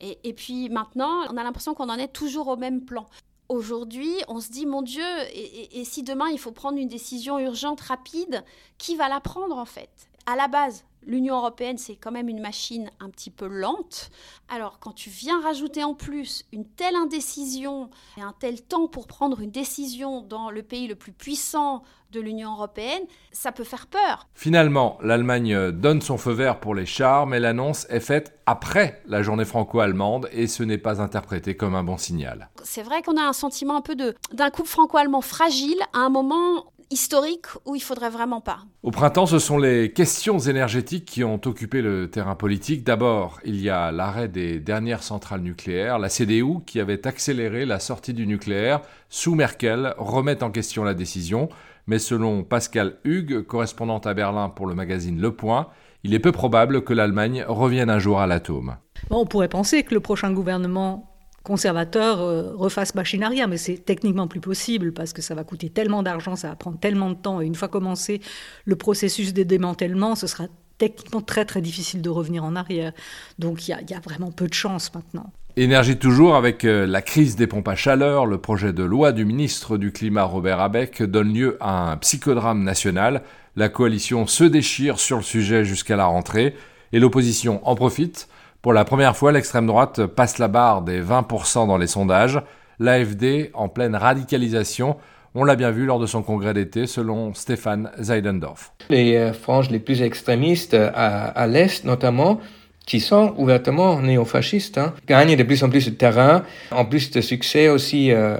Et 0.00 0.32
puis 0.32 0.68
maintenant, 0.68 1.20
on 1.30 1.36
a 1.36 1.44
l'impression 1.44 1.74
qu'on 1.74 1.88
en 1.88 1.96
est 1.96 2.12
toujours 2.12 2.48
au 2.48 2.56
même 2.56 2.84
plan 2.84 3.06
aujourd'hui, 3.52 4.14
on 4.28 4.40
se 4.40 4.50
dit, 4.50 4.66
mon 4.66 4.82
Dieu, 4.82 5.04
et, 5.34 5.84
si 5.84 6.02
demain 6.02 6.28
il 6.30 6.38
faut 6.38 6.52
prendre 6.52 6.78
une 6.78 6.88
décision 6.88 7.38
urgente, 7.38 7.80
rapide, 7.80 8.44
qui 8.78 8.96
va 8.96 9.08
la 9.08 9.20
prendre 9.20 9.56
en 9.56 9.64
fait? 9.64 9.90
À 10.26 10.36
la 10.36 10.48
base, 10.48 10.84
l'Union 11.06 11.36
européenne, 11.36 11.78
c'est 11.78 11.96
quand 11.96 12.12
même 12.12 12.28
une 12.28 12.40
machine 12.40 12.90
un 13.00 13.10
petit 13.10 13.30
peu 13.30 13.46
lente. 13.46 14.10
Alors, 14.48 14.78
quand 14.78 14.92
tu 14.92 15.10
viens 15.10 15.40
rajouter 15.40 15.84
en 15.84 15.94
plus 15.94 16.44
une 16.52 16.64
telle 16.64 16.94
indécision 16.96 17.90
et 18.16 18.22
un 18.22 18.34
tel 18.38 18.62
temps 18.62 18.88
pour 18.88 19.06
prendre 19.06 19.40
une 19.40 19.50
décision 19.50 20.22
dans 20.22 20.50
le 20.50 20.62
pays 20.62 20.86
le 20.86 20.94
plus 20.94 21.12
puissant 21.12 21.82
de 22.12 22.20
l'Union 22.20 22.52
européenne, 22.52 23.02
ça 23.32 23.52
peut 23.52 23.64
faire 23.64 23.86
peur. 23.86 24.28
Finalement, 24.34 24.98
l'Allemagne 25.02 25.70
donne 25.70 26.02
son 26.02 26.18
feu 26.18 26.32
vert 26.32 26.60
pour 26.60 26.74
les 26.74 26.84
chars, 26.84 27.26
mais 27.26 27.40
l'annonce 27.40 27.86
est 27.88 28.00
faite 28.00 28.38
après 28.44 29.00
la 29.06 29.22
journée 29.22 29.46
franco-allemande 29.46 30.28
et 30.32 30.46
ce 30.46 30.62
n'est 30.62 30.78
pas 30.78 31.00
interprété 31.00 31.56
comme 31.56 31.74
un 31.74 31.84
bon 31.84 31.96
signal. 31.96 32.50
C'est 32.64 32.82
vrai 32.82 33.02
qu'on 33.02 33.16
a 33.16 33.22
un 33.22 33.32
sentiment 33.32 33.76
un 33.76 33.80
peu 33.80 33.94
d'un 33.94 34.50
couple 34.50 34.68
franco-allemand 34.68 35.22
fragile 35.22 35.78
à 35.94 36.00
un 36.00 36.10
moment 36.10 36.71
historique 36.92 37.46
où 37.64 37.74
il 37.74 37.80
faudrait 37.80 38.10
vraiment 38.10 38.40
pas. 38.40 38.60
Au 38.82 38.90
printemps, 38.90 39.26
ce 39.26 39.38
sont 39.38 39.58
les 39.58 39.92
questions 39.92 40.38
énergétiques 40.38 41.06
qui 41.06 41.24
ont 41.24 41.40
occupé 41.44 41.82
le 41.82 42.10
terrain 42.10 42.34
politique. 42.34 42.84
D'abord, 42.84 43.40
il 43.44 43.60
y 43.60 43.70
a 43.70 43.90
l'arrêt 43.90 44.28
des 44.28 44.60
dernières 44.60 45.02
centrales 45.02 45.40
nucléaires. 45.40 45.98
La 45.98 46.08
CDU, 46.08 46.60
qui 46.66 46.80
avait 46.80 47.06
accéléré 47.06 47.64
la 47.64 47.80
sortie 47.80 48.14
du 48.14 48.26
nucléaire 48.26 48.82
sous 49.08 49.34
Merkel, 49.34 49.94
remet 49.96 50.42
en 50.42 50.50
question 50.50 50.84
la 50.84 50.94
décision. 50.94 51.48
Mais 51.86 51.98
selon 51.98 52.44
Pascal 52.44 52.98
Hugues, 53.04 53.42
correspondant 53.42 53.98
à 53.98 54.14
Berlin 54.14 54.48
pour 54.48 54.66
le 54.66 54.74
magazine 54.74 55.20
Le 55.20 55.34
Point, 55.34 55.68
il 56.04 56.14
est 56.14 56.20
peu 56.20 56.32
probable 56.32 56.84
que 56.84 56.92
l'Allemagne 56.92 57.44
revienne 57.48 57.90
un 57.90 57.98
jour 57.98 58.20
à 58.20 58.26
l'atome. 58.26 58.76
on 59.10 59.26
pourrait 59.26 59.48
penser 59.48 59.82
que 59.82 59.94
le 59.94 60.00
prochain 60.00 60.32
gouvernement 60.32 61.11
conservateur 61.42 62.20
euh, 62.20 62.54
refasse 62.54 62.94
machine 62.94 63.22
arrière, 63.22 63.48
mais 63.48 63.56
c'est 63.56 63.78
techniquement 63.78 64.28
plus 64.28 64.40
possible 64.40 64.92
parce 64.92 65.12
que 65.12 65.22
ça 65.22 65.34
va 65.34 65.44
coûter 65.44 65.70
tellement 65.70 66.02
d'argent, 66.02 66.36
ça 66.36 66.48
va 66.48 66.56
prendre 66.56 66.78
tellement 66.78 67.10
de 67.10 67.16
temps, 67.16 67.40
et 67.40 67.46
une 67.46 67.54
fois 67.54 67.68
commencé 67.68 68.20
le 68.64 68.76
processus 68.76 69.32
de 69.34 69.42
démantèlement, 69.42 70.14
ce 70.14 70.26
sera 70.26 70.44
techniquement 70.78 71.20
très 71.20 71.44
très 71.44 71.60
difficile 71.60 72.02
de 72.02 72.10
revenir 72.10 72.44
en 72.44 72.56
arrière. 72.56 72.92
Donc 73.38 73.68
il 73.68 73.76
y, 73.88 73.94
a 73.94 74.00
vraiment 74.00 74.30
peu 74.30 74.46
de 74.46 74.54
chance 74.54 74.92
maintenant. 74.94 75.32
Énergie 75.56 75.98
toujours 75.98 76.34
avec 76.34 76.64
euh, 76.64 76.86
la 76.86 77.02
crise 77.02 77.36
des 77.36 77.46
pompes 77.46 77.68
à 77.68 77.76
chaleur, 77.76 78.24
le 78.24 78.38
projet 78.38 78.72
de 78.72 78.82
loi 78.82 79.12
du 79.12 79.24
ministre 79.24 79.76
du 79.76 79.92
Climat 79.92 80.24
Robert 80.24 80.60
Abeck 80.60 81.02
donne 81.02 81.34
lieu 81.34 81.58
à 81.60 81.92
un 81.92 81.96
psychodrame 81.98 82.62
national. 82.64 83.22
La 83.54 83.68
coalition 83.68 84.26
se 84.26 84.44
déchire 84.44 84.98
sur 84.98 85.18
le 85.18 85.22
sujet 85.22 85.64
jusqu'à 85.64 85.94
la 85.94 86.06
rentrée 86.06 86.56
et 86.92 86.98
l'opposition 86.98 87.60
en 87.68 87.74
profite 87.74 88.28
pour 88.62 88.72
la 88.72 88.84
première 88.84 89.16
fois, 89.16 89.32
l'extrême 89.32 89.66
droite 89.66 90.06
passe 90.06 90.38
la 90.38 90.46
barre 90.46 90.82
des 90.82 91.02
20% 91.02 91.66
dans 91.66 91.76
les 91.76 91.88
sondages. 91.88 92.40
L'AFD, 92.78 93.50
en 93.54 93.68
pleine 93.68 93.96
radicalisation, 93.96 94.96
on 95.34 95.42
l'a 95.42 95.56
bien 95.56 95.72
vu 95.72 95.84
lors 95.84 95.98
de 95.98 96.06
son 96.06 96.22
congrès 96.22 96.54
d'été, 96.54 96.86
selon 96.86 97.34
Stéphane 97.34 97.90
Zeidendorf. 97.98 98.72
Les 98.88 99.16
euh, 99.16 99.32
franges 99.32 99.68
les 99.68 99.80
plus 99.80 100.02
extrémistes 100.02 100.74
euh, 100.74 100.90
à, 100.94 101.46
l'Est, 101.48 101.84
notamment, 101.84 102.38
qui 102.86 103.00
sont 103.00 103.34
ouvertement 103.36 104.00
néofascistes, 104.00 104.78
hein, 104.78 104.94
gagnent 105.08 105.34
de 105.34 105.42
plus 105.42 105.64
en 105.64 105.68
plus 105.68 105.86
de 105.86 105.94
terrain, 105.94 106.44
en 106.70 106.84
plus 106.84 107.10
de 107.10 107.20
succès 107.20 107.68
aussi 107.68 108.12
euh, 108.12 108.36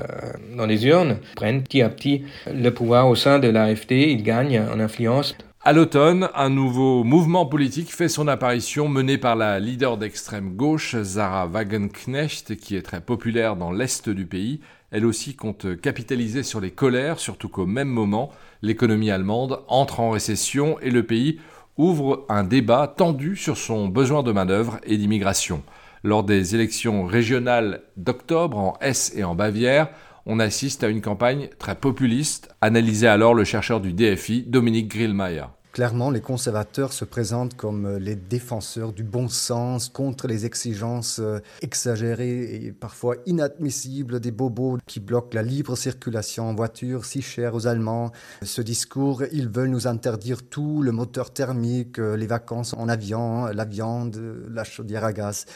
dans 0.57 0.67
les 0.67 0.87
urnes, 0.87 1.19
prennent 1.35 1.64
petit 1.64 1.83
à 1.83 1.88
petit 1.88 2.23
le 2.47 2.71
pouvoir 2.71 3.09
au 3.09 3.17
sein 3.17 3.41
de 3.41 3.49
l'AFD, 3.49 3.93
ils 3.93 4.23
gagnent 4.23 4.62
en 4.73 4.79
influence. 4.79 5.35
À 5.64 5.73
l'automne, 5.73 6.28
un 6.35 6.50
nouveau 6.50 7.04
mouvement 7.04 7.47
politique 7.47 7.95
fait 7.95 8.09
son 8.09 8.26
apparition 8.26 8.88
mené 8.88 9.16
par 9.16 9.37
la 9.37 9.61
leader 9.61 9.97
d'extrême 9.97 10.57
gauche, 10.57 10.97
Zara 11.02 11.47
Wagenknecht, 11.47 12.57
qui 12.57 12.75
est 12.75 12.83
très 12.83 13.00
populaire 13.00 13.54
dans 13.54 13.71
l'est 13.71 14.09
du 14.09 14.26
pays. 14.26 14.59
Elle 14.90 15.07
aussi 15.07 15.37
compte 15.37 15.81
capitaliser 15.81 16.42
sur 16.42 16.61
les 16.61 16.73
colères, 16.73 17.21
surtout 17.21 17.49
qu'au 17.49 17.64
même 17.64 17.87
moment, 17.87 18.31
l'économie 18.61 19.12
allemande 19.12 19.61
entre 19.69 20.00
en 20.00 20.11
récession 20.11 20.81
et 20.81 20.90
le 20.90 21.07
pays 21.07 21.38
ouvre 21.76 22.26
un 22.28 22.42
débat 22.42 22.88
tendu 22.88 23.37
sur 23.37 23.57
son 23.57 23.87
besoin 23.87 24.25
de 24.25 24.33
main-d'œuvre 24.33 24.81
et 24.83 24.97
d'immigration. 24.97 25.62
Lors 26.02 26.25
des 26.25 26.57
élections 26.57 27.04
régionales 27.04 27.83
d'octobre 27.97 28.59
en 28.59 28.76
Hesse 28.81 29.12
et 29.14 29.23
en 29.23 29.37
Bavière, 29.37 29.90
on 30.26 30.38
assiste 30.41 30.85
à 30.85 30.88
une 30.88 31.02
campagne 31.02 31.49
très 31.59 31.75
populiste, 31.75 32.55
analysait 32.61 33.07
alors 33.07 33.35
le 33.35 33.45
chercheur 33.45 33.81
du 33.81 33.93
DFI, 33.93 34.45
Dominique 34.47 34.88
Grillmeier. 34.88 35.45
Clairement, 35.73 36.11
les 36.11 36.21
conservateurs 36.21 36.93
se 36.93 37.07
présentent 37.07 37.57
comme 37.57 37.87
euh, 37.87 37.99
les 37.99 38.14
défenseurs 38.14 38.93
du 38.93 39.05
bon 39.05 39.29
sens 39.29 39.88
contre 39.88 40.26
les 40.26 40.45
exigences 40.45 41.19
euh, 41.19 41.41
exagérées 41.62 42.57
et 42.57 42.73
parfois 42.73 43.17
inadmissibles 43.25 44.21
des 44.21 44.33
bobos 44.33 44.76
qui 44.87 45.00
bloquent 45.00 45.35
la 45.35 45.43
libre 45.43 45.75
circulation 45.75 46.50
en 46.50 46.55
voiture 46.55 47.07
si 47.07 47.23
chère 47.23 47.55
aux 47.55 47.67
Allemands. 47.67 48.12
Ce 48.43 48.61
discours, 48.61 49.23
ils 49.33 49.49
veulent 49.49 49.71
nous 49.71 49.87
interdire 49.87 50.43
tout, 50.43 50.83
le 50.83 50.93
moteur 50.93 51.33
thermique, 51.33 51.99
euh, 51.99 52.19
les 52.19 52.26
vacances 52.26 52.75
en 52.75 52.87
avion, 52.91 53.47
la 53.47 53.64
viande, 53.64 54.21
la 54.50 54.64
chaudière 54.64 55.05
à 55.05 55.14
gaz 55.14 55.47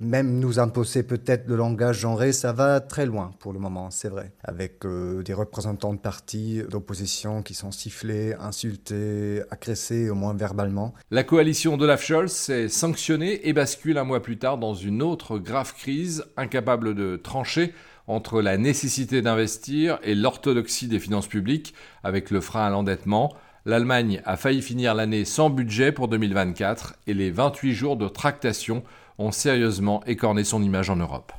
même 0.00 0.38
nous 0.38 0.58
imposer 0.58 1.02
peut-être 1.02 1.46
le 1.46 1.56
langage 1.56 2.00
genré, 2.00 2.32
ça 2.32 2.52
va 2.52 2.80
très 2.80 3.04
loin 3.04 3.32
pour 3.38 3.52
le 3.52 3.58
moment, 3.58 3.90
c'est 3.90 4.08
vrai. 4.08 4.32
Avec 4.42 4.84
euh, 4.84 5.22
des 5.22 5.34
représentants 5.34 5.92
de 5.92 5.98
partis 5.98 6.62
d'opposition 6.68 7.42
qui 7.42 7.54
sont 7.54 7.70
sifflés, 7.70 8.34
insultés, 8.40 9.42
agressés, 9.50 10.08
au 10.08 10.14
moins 10.14 10.34
verbalement. 10.34 10.94
La 11.10 11.22
coalition 11.22 11.76
de 11.76 11.96
Scholz 11.96 12.48
est 12.48 12.68
sanctionnée 12.68 13.46
et 13.48 13.52
bascule 13.52 13.98
un 13.98 14.04
mois 14.04 14.22
plus 14.22 14.38
tard 14.38 14.56
dans 14.56 14.74
une 14.74 15.02
autre 15.02 15.38
grave 15.38 15.74
crise, 15.74 16.24
incapable 16.36 16.94
de 16.94 17.16
trancher 17.16 17.74
entre 18.06 18.40
la 18.40 18.56
nécessité 18.56 19.22
d'investir 19.22 19.98
et 20.02 20.14
l'orthodoxie 20.14 20.88
des 20.88 20.98
finances 20.98 21.28
publiques, 21.28 21.74
avec 22.02 22.30
le 22.30 22.40
frein 22.40 22.66
à 22.66 22.70
l'endettement. 22.70 23.34
L'Allemagne 23.66 24.22
a 24.24 24.36
failli 24.36 24.62
finir 24.62 24.94
l'année 24.94 25.26
sans 25.26 25.50
budget 25.50 25.92
pour 25.92 26.08
2024 26.08 26.94
et 27.06 27.14
les 27.14 27.30
28 27.30 27.74
jours 27.74 27.96
de 27.96 28.08
tractation 28.08 28.82
ont 29.20 29.32
sérieusement 29.32 30.02
écorné 30.06 30.44
son 30.44 30.62
image 30.62 30.88
en 30.90 30.96
Europe. 30.96 31.32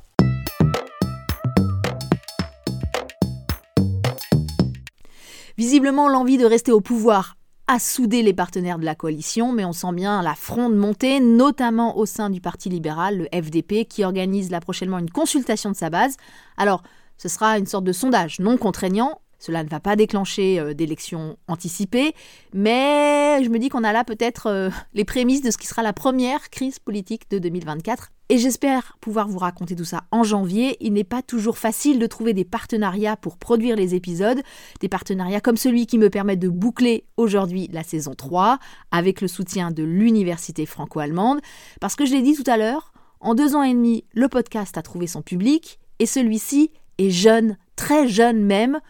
Visiblement, 5.58 6.08
l'envie 6.08 6.38
de 6.38 6.46
rester 6.46 6.72
au 6.72 6.80
pouvoir 6.80 7.36
a 7.66 7.78
soudé 7.78 8.22
les 8.22 8.34
partenaires 8.34 8.78
de 8.78 8.84
la 8.84 8.94
coalition, 8.94 9.52
mais 9.52 9.64
on 9.64 9.72
sent 9.72 9.92
bien 9.92 10.22
la 10.22 10.34
fronde 10.34 10.76
monter, 10.76 11.20
notamment 11.20 11.96
au 11.96 12.06
sein 12.06 12.30
du 12.30 12.40
Parti 12.40 12.68
libéral, 12.68 13.18
le 13.18 13.28
FDP, 13.32 13.86
qui 13.88 14.04
organise 14.04 14.50
là 14.50 14.60
prochainement 14.60 14.98
une 14.98 15.10
consultation 15.10 15.70
de 15.70 15.76
sa 15.76 15.90
base. 15.90 16.16
Alors, 16.56 16.82
ce 17.16 17.28
sera 17.28 17.58
une 17.58 17.66
sorte 17.66 17.84
de 17.84 17.92
sondage 17.92 18.40
non 18.40 18.56
contraignant 18.56 19.21
cela 19.42 19.64
ne 19.64 19.68
va 19.68 19.80
pas 19.80 19.96
déclencher 19.96 20.60
euh, 20.60 20.72
d'élections 20.72 21.36
anticipées, 21.48 22.14
mais 22.54 23.42
je 23.42 23.48
me 23.48 23.58
dis 23.58 23.70
qu'on 23.70 23.82
a 23.82 23.92
là 23.92 24.04
peut-être 24.04 24.46
euh, 24.46 24.70
les 24.94 25.04
prémices 25.04 25.42
de 25.42 25.50
ce 25.50 25.58
qui 25.58 25.66
sera 25.66 25.82
la 25.82 25.92
première 25.92 26.48
crise 26.50 26.78
politique 26.78 27.28
de 27.28 27.40
2024. 27.40 28.12
Et 28.28 28.38
j'espère 28.38 28.96
pouvoir 29.00 29.26
vous 29.26 29.40
raconter 29.40 29.74
tout 29.74 29.84
ça 29.84 30.04
en 30.12 30.22
janvier. 30.22 30.76
Il 30.78 30.92
n'est 30.92 31.02
pas 31.02 31.22
toujours 31.22 31.58
facile 31.58 31.98
de 31.98 32.06
trouver 32.06 32.34
des 32.34 32.44
partenariats 32.44 33.16
pour 33.16 33.36
produire 33.36 33.74
les 33.74 33.96
épisodes, 33.96 34.40
des 34.80 34.88
partenariats 34.88 35.40
comme 35.40 35.56
celui 35.56 35.86
qui 35.86 35.98
me 35.98 36.08
permet 36.08 36.36
de 36.36 36.48
boucler 36.48 37.04
aujourd'hui 37.16 37.68
la 37.72 37.82
saison 37.82 38.14
3 38.14 38.60
avec 38.92 39.20
le 39.20 39.28
soutien 39.28 39.72
de 39.72 39.82
l'Université 39.82 40.66
franco-allemande, 40.66 41.40
parce 41.80 41.96
que 41.96 42.06
je 42.06 42.12
l'ai 42.12 42.22
dit 42.22 42.34
tout 42.34 42.48
à 42.48 42.56
l'heure, 42.56 42.92
En 43.20 43.34
deux 43.34 43.56
ans 43.56 43.62
et 43.64 43.74
demi, 43.74 44.04
le 44.14 44.28
podcast 44.28 44.78
a 44.78 44.82
trouvé 44.82 45.08
son 45.08 45.22
public 45.22 45.80
et 45.98 46.06
celui-ci 46.06 46.70
est 46.98 47.10
jeune, 47.10 47.56
très 47.76 48.06
jeune 48.06 48.42
même. 48.44 48.80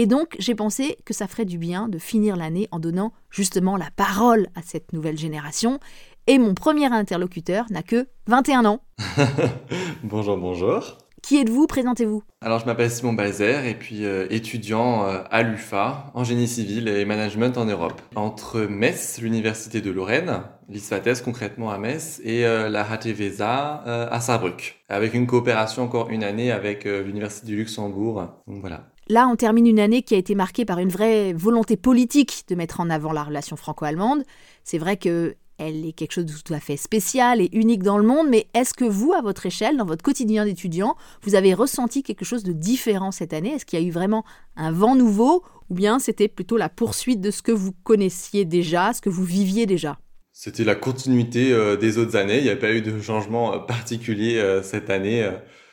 Et 0.00 0.06
donc, 0.06 0.36
j'ai 0.38 0.54
pensé 0.54 0.96
que 1.04 1.12
ça 1.12 1.26
ferait 1.26 1.44
du 1.44 1.58
bien 1.58 1.88
de 1.88 1.98
finir 1.98 2.36
l'année 2.36 2.68
en 2.70 2.78
donnant 2.78 3.12
justement 3.32 3.76
la 3.76 3.90
parole 3.96 4.46
à 4.54 4.60
cette 4.64 4.92
nouvelle 4.92 5.18
génération. 5.18 5.80
Et 6.28 6.38
mon 6.38 6.54
premier 6.54 6.86
interlocuteur 6.86 7.66
n'a 7.70 7.82
que 7.82 8.06
21 8.28 8.64
ans. 8.64 8.80
bonjour, 10.04 10.36
bonjour. 10.36 10.98
Qui 11.20 11.38
êtes-vous? 11.38 11.66
Présentez-vous. 11.66 12.22
Alors, 12.40 12.60
je 12.60 12.66
m'appelle 12.66 12.92
Simon 12.92 13.12
Balzer 13.12 13.64
et 13.64 13.74
puis 13.74 14.04
euh, 14.04 14.28
étudiant 14.30 15.04
euh, 15.04 15.24
à 15.32 15.42
l'UFA 15.42 16.12
en 16.14 16.22
génie 16.22 16.46
civil 16.46 16.86
et 16.86 17.04
management 17.04 17.58
en 17.58 17.64
Europe. 17.64 18.00
Entre 18.14 18.60
Metz, 18.60 19.18
l'université 19.20 19.80
de 19.80 19.90
Lorraine, 19.90 20.42
l'ISFATES 20.68 21.24
concrètement 21.24 21.72
à 21.72 21.78
Metz, 21.78 22.20
et 22.22 22.46
euh, 22.46 22.68
la 22.68 22.84
HTVSA 22.84 23.82
à 24.12 24.20
Saarbrück, 24.20 24.76
avec 24.88 25.12
une 25.14 25.26
coopération 25.26 25.82
encore 25.82 26.08
une 26.10 26.22
année 26.22 26.52
avec 26.52 26.84
l'université 26.84 27.48
du 27.48 27.56
Luxembourg. 27.56 28.28
Donc 28.46 28.60
voilà. 28.60 28.84
Là, 29.10 29.26
on 29.26 29.36
termine 29.36 29.66
une 29.66 29.80
année 29.80 30.02
qui 30.02 30.14
a 30.14 30.18
été 30.18 30.34
marquée 30.34 30.66
par 30.66 30.78
une 30.78 30.90
vraie 30.90 31.32
volonté 31.32 31.78
politique 31.78 32.44
de 32.48 32.54
mettre 32.54 32.80
en 32.80 32.90
avant 32.90 33.12
la 33.12 33.24
relation 33.24 33.56
franco-allemande. 33.56 34.22
C'est 34.64 34.78
vrai 34.78 34.98
que 34.98 35.34
elle 35.56 35.84
est 35.86 35.92
quelque 35.92 36.12
chose 36.12 36.26
de 36.26 36.32
tout 36.32 36.54
à 36.54 36.60
fait 36.60 36.76
spécial 36.76 37.40
et 37.40 37.48
unique 37.52 37.82
dans 37.82 37.98
le 37.98 38.04
monde, 38.04 38.28
mais 38.28 38.46
est-ce 38.54 38.74
que 38.74 38.84
vous, 38.84 39.12
à 39.12 39.22
votre 39.22 39.44
échelle, 39.44 39.76
dans 39.76 39.86
votre 39.86 40.04
quotidien 40.04 40.44
d'étudiant, 40.44 40.94
vous 41.22 41.34
avez 41.34 41.52
ressenti 41.52 42.04
quelque 42.04 42.24
chose 42.24 42.44
de 42.44 42.52
différent 42.52 43.10
cette 43.10 43.32
année? 43.32 43.54
Est-ce 43.54 43.66
qu'il 43.66 43.80
y 43.80 43.82
a 43.82 43.84
eu 43.84 43.90
vraiment 43.90 44.24
un 44.56 44.70
vent 44.70 44.94
nouveau 44.94 45.42
ou 45.68 45.74
bien 45.74 45.98
c'était 45.98 46.28
plutôt 46.28 46.56
la 46.56 46.68
poursuite 46.68 47.20
de 47.20 47.30
ce 47.32 47.42
que 47.42 47.50
vous 47.50 47.72
connaissiez 47.82 48.44
déjà, 48.44 48.92
ce 48.92 49.00
que 49.00 49.10
vous 49.10 49.24
viviez 49.24 49.66
déjà? 49.66 49.98
C'était 50.32 50.62
la 50.62 50.76
continuité 50.76 51.52
euh, 51.52 51.76
des 51.76 51.98
autres 51.98 52.14
années, 52.14 52.38
il 52.38 52.44
n'y 52.44 52.50
a 52.50 52.56
pas 52.56 52.72
eu 52.72 52.80
de 52.80 53.00
changement 53.00 53.54
euh, 53.54 53.58
particulier 53.58 54.36
euh, 54.36 54.62
cette 54.62 54.90
année. 54.90 55.28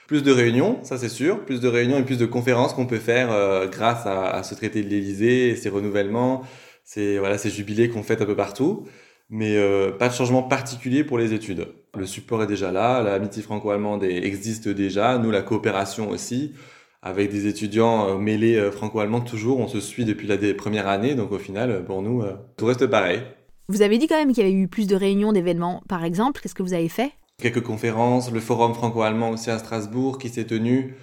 Plus 0.08 0.24
de 0.24 0.32
réunions, 0.32 0.80
ça 0.84 0.98
c'est 0.98 1.10
sûr, 1.10 1.44
plus 1.46 1.60
de 1.60 1.68
réunions 1.68 1.98
et 1.98 2.04
plus 2.04 2.18
de 2.18 2.26
conférences 2.26 2.74
qu'on 2.74 2.86
peut 2.86 3.00
faire 3.00 3.30
grâce 3.70 4.06
à, 4.06 4.44
ce 4.44 4.54
traité 4.54 4.84
de 4.84 4.88
l'Élysée, 4.88 5.56
ces 5.56 5.70
renouvellements, 5.70 6.44
ces, 6.84 7.18
voilà, 7.18 7.38
ces 7.38 7.50
jubilés 7.50 7.90
qu'on 7.90 8.04
fait 8.04 8.22
un 8.22 8.26
peu 8.26 8.36
partout. 8.36 8.86
Mais 9.30 9.58
euh, 9.58 9.92
pas 9.92 10.08
de 10.08 10.14
changement 10.14 10.44
particulier 10.44 11.04
pour 11.04 11.18
les 11.18 11.34
études. 11.34 11.68
Le 11.98 12.06
support 12.06 12.44
est 12.44 12.48
déjà 12.48 12.72
là, 12.72 13.02
l'amitié 13.02 13.42
franco-allemande 13.42 14.04
existe 14.04 14.68
déjà, 14.68 15.18
nous 15.18 15.32
la 15.32 15.42
coopération 15.42 16.10
aussi, 16.10 16.54
avec 17.02 17.32
des 17.32 17.48
étudiants 17.48 18.10
euh, 18.10 18.18
mêlés 18.18 18.56
euh, 18.56 18.72
franco-allemands 18.72 19.22
toujours, 19.22 19.60
on 19.60 19.68
se 19.68 19.80
suit 19.80 20.06
depuis 20.06 20.28
la 20.28 20.38
première 20.54 20.88
année, 20.88 21.16
donc 21.16 21.32
au 21.32 21.40
final, 21.40 21.84
pour 21.86 22.04
nous, 22.04 22.24
tout 22.56 22.66
reste 22.66 22.86
pareil. 22.86 23.22
Vous 23.68 23.82
avez 23.82 23.98
dit 23.98 24.08
quand 24.08 24.18
même 24.18 24.32
qu'il 24.32 24.44
y 24.44 24.48
avait 24.48 24.56
eu 24.56 24.68
plus 24.68 24.86
de 24.86 24.96
réunions, 24.96 25.34
d'événements, 25.34 25.82
par 25.90 26.04
exemple, 26.04 26.42
qu'est-ce 26.42 26.54
que 26.54 26.62
vous 26.62 26.74
avez 26.74 26.90
fait? 26.90 27.12
Quelques 27.42 27.64
conférences, 27.64 28.32
le 28.32 28.40
forum 28.40 28.74
franco-allemand 28.74 29.30
aussi 29.30 29.50
à 29.50 29.60
Strasbourg 29.60 30.18
qui 30.18 30.30
s'est 30.30 30.46
tenu, 30.46 30.96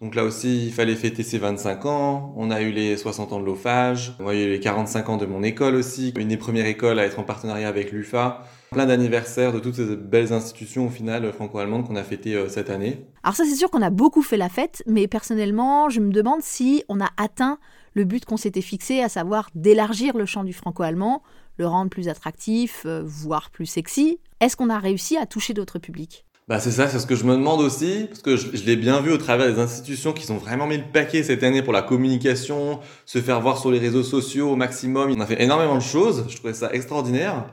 donc 0.00 0.16
là 0.16 0.24
aussi, 0.24 0.66
il 0.66 0.72
fallait 0.72 0.96
fêter 0.96 1.22
ses 1.22 1.38
25 1.38 1.86
ans. 1.86 2.34
On 2.36 2.50
a 2.50 2.60
eu 2.60 2.72
les 2.72 2.96
60 2.96 3.32
ans 3.32 3.40
de 3.40 3.46
l'OFAGE. 3.46 4.16
Y 4.20 4.28
a 4.28 4.34
eu 4.34 4.50
les 4.50 4.60
45 4.60 5.08
ans 5.08 5.16
de 5.16 5.24
mon 5.24 5.42
école 5.42 5.76
aussi. 5.76 6.12
Une 6.18 6.28
des 6.28 6.36
premières 6.36 6.66
écoles 6.66 6.98
à 6.98 7.06
être 7.06 7.18
en 7.20 7.22
partenariat 7.22 7.68
avec 7.68 7.92
l'UFA. 7.92 8.42
Plein 8.72 8.86
d'anniversaires 8.86 9.52
de 9.52 9.60
toutes 9.60 9.76
ces 9.76 9.96
belles 9.96 10.32
institutions 10.32 10.86
au 10.86 10.90
final 10.90 11.32
franco-allemandes 11.32 11.86
qu'on 11.86 11.96
a 11.96 12.02
fêtées 12.02 12.34
euh, 12.34 12.48
cette 12.48 12.70
année. 12.70 13.06
Alors 13.22 13.36
ça, 13.36 13.44
c'est 13.44 13.54
sûr 13.54 13.70
qu'on 13.70 13.82
a 13.82 13.90
beaucoup 13.90 14.20
fait 14.20 14.36
la 14.36 14.48
fête, 14.48 14.82
mais 14.86 15.06
personnellement, 15.06 15.88
je 15.88 16.00
me 16.00 16.12
demande 16.12 16.42
si 16.42 16.84
on 16.88 17.00
a 17.00 17.08
atteint 17.16 17.58
le 17.94 18.04
but 18.04 18.24
qu'on 18.24 18.36
s'était 18.36 18.60
fixé, 18.60 19.00
à 19.00 19.08
savoir 19.08 19.48
d'élargir 19.54 20.18
le 20.18 20.26
champ 20.26 20.42
du 20.42 20.52
franco-allemand, 20.52 21.22
le 21.56 21.66
rendre 21.66 21.90
plus 21.90 22.08
attractif, 22.08 22.82
euh, 22.86 23.02
voire 23.04 23.50
plus 23.50 23.66
sexy. 23.66 24.18
Est-ce 24.40 24.56
qu'on 24.56 24.70
a 24.70 24.78
réussi 24.78 25.16
à 25.16 25.26
toucher 25.26 25.54
d'autres 25.54 25.78
publics? 25.78 26.24
Bah 26.46 26.60
c'est 26.60 26.72
ça, 26.72 26.88
c'est 26.88 26.98
ce 26.98 27.06
que 27.06 27.16
je 27.16 27.24
me 27.24 27.36
demande 27.36 27.60
aussi, 27.62 28.04
parce 28.06 28.20
que 28.20 28.36
je, 28.36 28.64
l'ai 28.66 28.76
bien 28.76 29.00
vu 29.00 29.10
au 29.10 29.16
travers 29.16 29.50
des 29.50 29.58
institutions 29.58 30.12
qui 30.12 30.26
sont 30.26 30.36
vraiment 30.36 30.66
mis 30.66 30.76
le 30.76 30.84
paquet 30.92 31.22
cette 31.22 31.42
année 31.42 31.62
pour 31.62 31.72
la 31.72 31.80
communication, 31.80 32.80
se 33.06 33.22
faire 33.22 33.40
voir 33.40 33.56
sur 33.56 33.70
les 33.70 33.78
réseaux 33.78 34.02
sociaux 34.02 34.50
au 34.50 34.56
maximum. 34.56 35.10
On 35.10 35.20
a 35.20 35.26
fait 35.26 35.42
énormément 35.42 35.76
de 35.76 35.82
choses, 35.82 36.26
je 36.28 36.36
trouvais 36.36 36.52
ça 36.52 36.70
extraordinaire. 36.74 37.46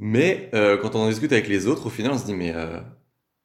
Mais 0.00 0.50
euh, 0.54 0.76
quand 0.76 0.96
on 0.96 1.02
en 1.02 1.08
discute 1.08 1.30
avec 1.30 1.46
les 1.46 1.68
autres, 1.68 1.86
au 1.86 1.90
final, 1.90 2.10
on 2.10 2.18
se 2.18 2.24
dit 2.24 2.34
mais 2.34 2.52
euh, 2.52 2.80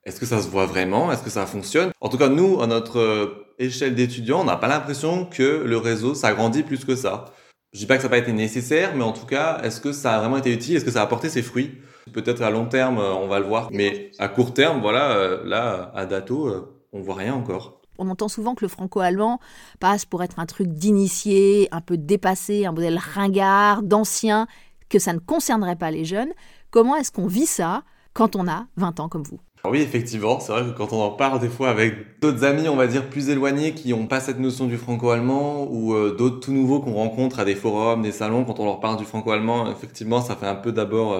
est-ce 0.03 0.19
que 0.19 0.25
ça 0.25 0.41
se 0.41 0.47
voit 0.47 0.65
vraiment? 0.65 1.11
Est-ce 1.11 1.21
que 1.21 1.29
ça 1.29 1.45
fonctionne? 1.45 1.91
En 2.01 2.09
tout 2.09 2.17
cas, 2.17 2.29
nous, 2.29 2.59
à 2.59 2.65
notre 2.65 3.45
échelle 3.59 3.93
d'étudiants, 3.93 4.41
on 4.41 4.45
n'a 4.45 4.57
pas 4.57 4.67
l'impression 4.67 5.25
que 5.25 5.63
le 5.63 5.77
réseau 5.77 6.15
s'agrandit 6.15 6.63
plus 6.63 6.85
que 6.85 6.95
ça. 6.95 7.25
Je 7.73 7.79
dis 7.79 7.85
pas 7.85 7.97
que 7.97 8.01
ça 8.01 8.07
n'a 8.07 8.11
pas 8.11 8.17
été 8.17 8.31
nécessaire, 8.33 8.95
mais 8.95 9.03
en 9.03 9.11
tout 9.11 9.25
cas, 9.25 9.59
est-ce 9.61 9.81
que 9.81 9.91
ça 9.91 10.15
a 10.15 10.19
vraiment 10.19 10.37
été 10.37 10.53
utile? 10.53 10.77
Est-ce 10.77 10.85
que 10.85 10.91
ça 10.91 11.01
a 11.01 11.03
apporté 11.03 11.29
ses 11.29 11.41
fruits? 11.41 11.77
Peut-être 12.13 12.41
à 12.41 12.49
long 12.49 12.65
terme, 12.65 12.97
euh, 12.99 13.13
on 13.13 13.27
va 13.27 13.39
le 13.39 13.45
voir, 13.45 13.69
mais 13.71 14.11
à 14.19 14.29
court 14.29 14.53
terme, 14.53 14.79
voilà, 14.81 15.11
euh, 15.11 15.43
là, 15.45 15.91
à 15.93 16.05
dato, 16.05 16.47
euh, 16.47 16.73
on 16.93 17.01
voit 17.01 17.15
rien 17.15 17.33
encore. 17.33 17.81
On 17.99 18.09
entend 18.09 18.29
souvent 18.29 18.55
que 18.55 18.63
le 18.63 18.69
franco-allemand 18.69 19.39
passe 19.79 20.05
pour 20.05 20.23
être 20.23 20.39
un 20.39 20.45
truc 20.45 20.69
d'initié, 20.69 21.67
un 21.71 21.81
peu 21.81 21.97
dépassé, 21.97 22.65
un 22.65 22.71
modèle 22.71 22.99
ringard, 22.99 23.83
d'ancien, 23.83 24.47
que 24.87 24.99
ça 24.99 25.13
ne 25.13 25.19
concernerait 25.19 25.75
pas 25.75 25.91
les 25.91 26.05
jeunes. 26.05 26.31
Comment 26.71 26.95
est-ce 26.95 27.11
qu'on 27.11 27.27
vit 27.27 27.45
ça 27.45 27.83
quand 28.13 28.35
on 28.35 28.47
a 28.47 28.67
20 28.77 28.99
ans 28.99 29.09
comme 29.09 29.23
vous? 29.23 29.39
Oui, 29.69 29.81
effectivement, 29.81 30.39
c'est 30.39 30.51
vrai 30.51 30.63
que 30.63 30.77
quand 30.77 30.93
on 30.93 31.01
en 31.01 31.11
parle 31.11 31.39
des 31.39 31.49
fois 31.49 31.69
avec 31.69 32.19
d'autres 32.19 32.43
amis, 32.43 32.67
on 32.69 32.75
va 32.75 32.87
dire 32.87 33.09
plus 33.09 33.29
éloignés, 33.29 33.73
qui 33.73 33.89
n'ont 33.89 34.07
pas 34.07 34.19
cette 34.19 34.39
notion 34.39 34.65
du 34.65 34.77
franco-allemand, 34.77 35.67
ou 35.71 35.93
d'autres 36.11 36.39
tout 36.39 36.51
nouveaux 36.51 36.79
qu'on 36.79 36.93
rencontre 36.93 37.39
à 37.39 37.45
des 37.45 37.55
forums, 37.55 38.01
des 38.01 38.11
salons, 38.11 38.43
quand 38.45 38.59
on 38.59 38.65
leur 38.65 38.79
parle 38.79 38.97
du 38.97 39.05
franco-allemand, 39.05 39.71
effectivement, 39.71 40.21
ça 40.21 40.35
fait 40.35 40.47
un 40.47 40.55
peu 40.55 40.71
d'abord 40.71 41.19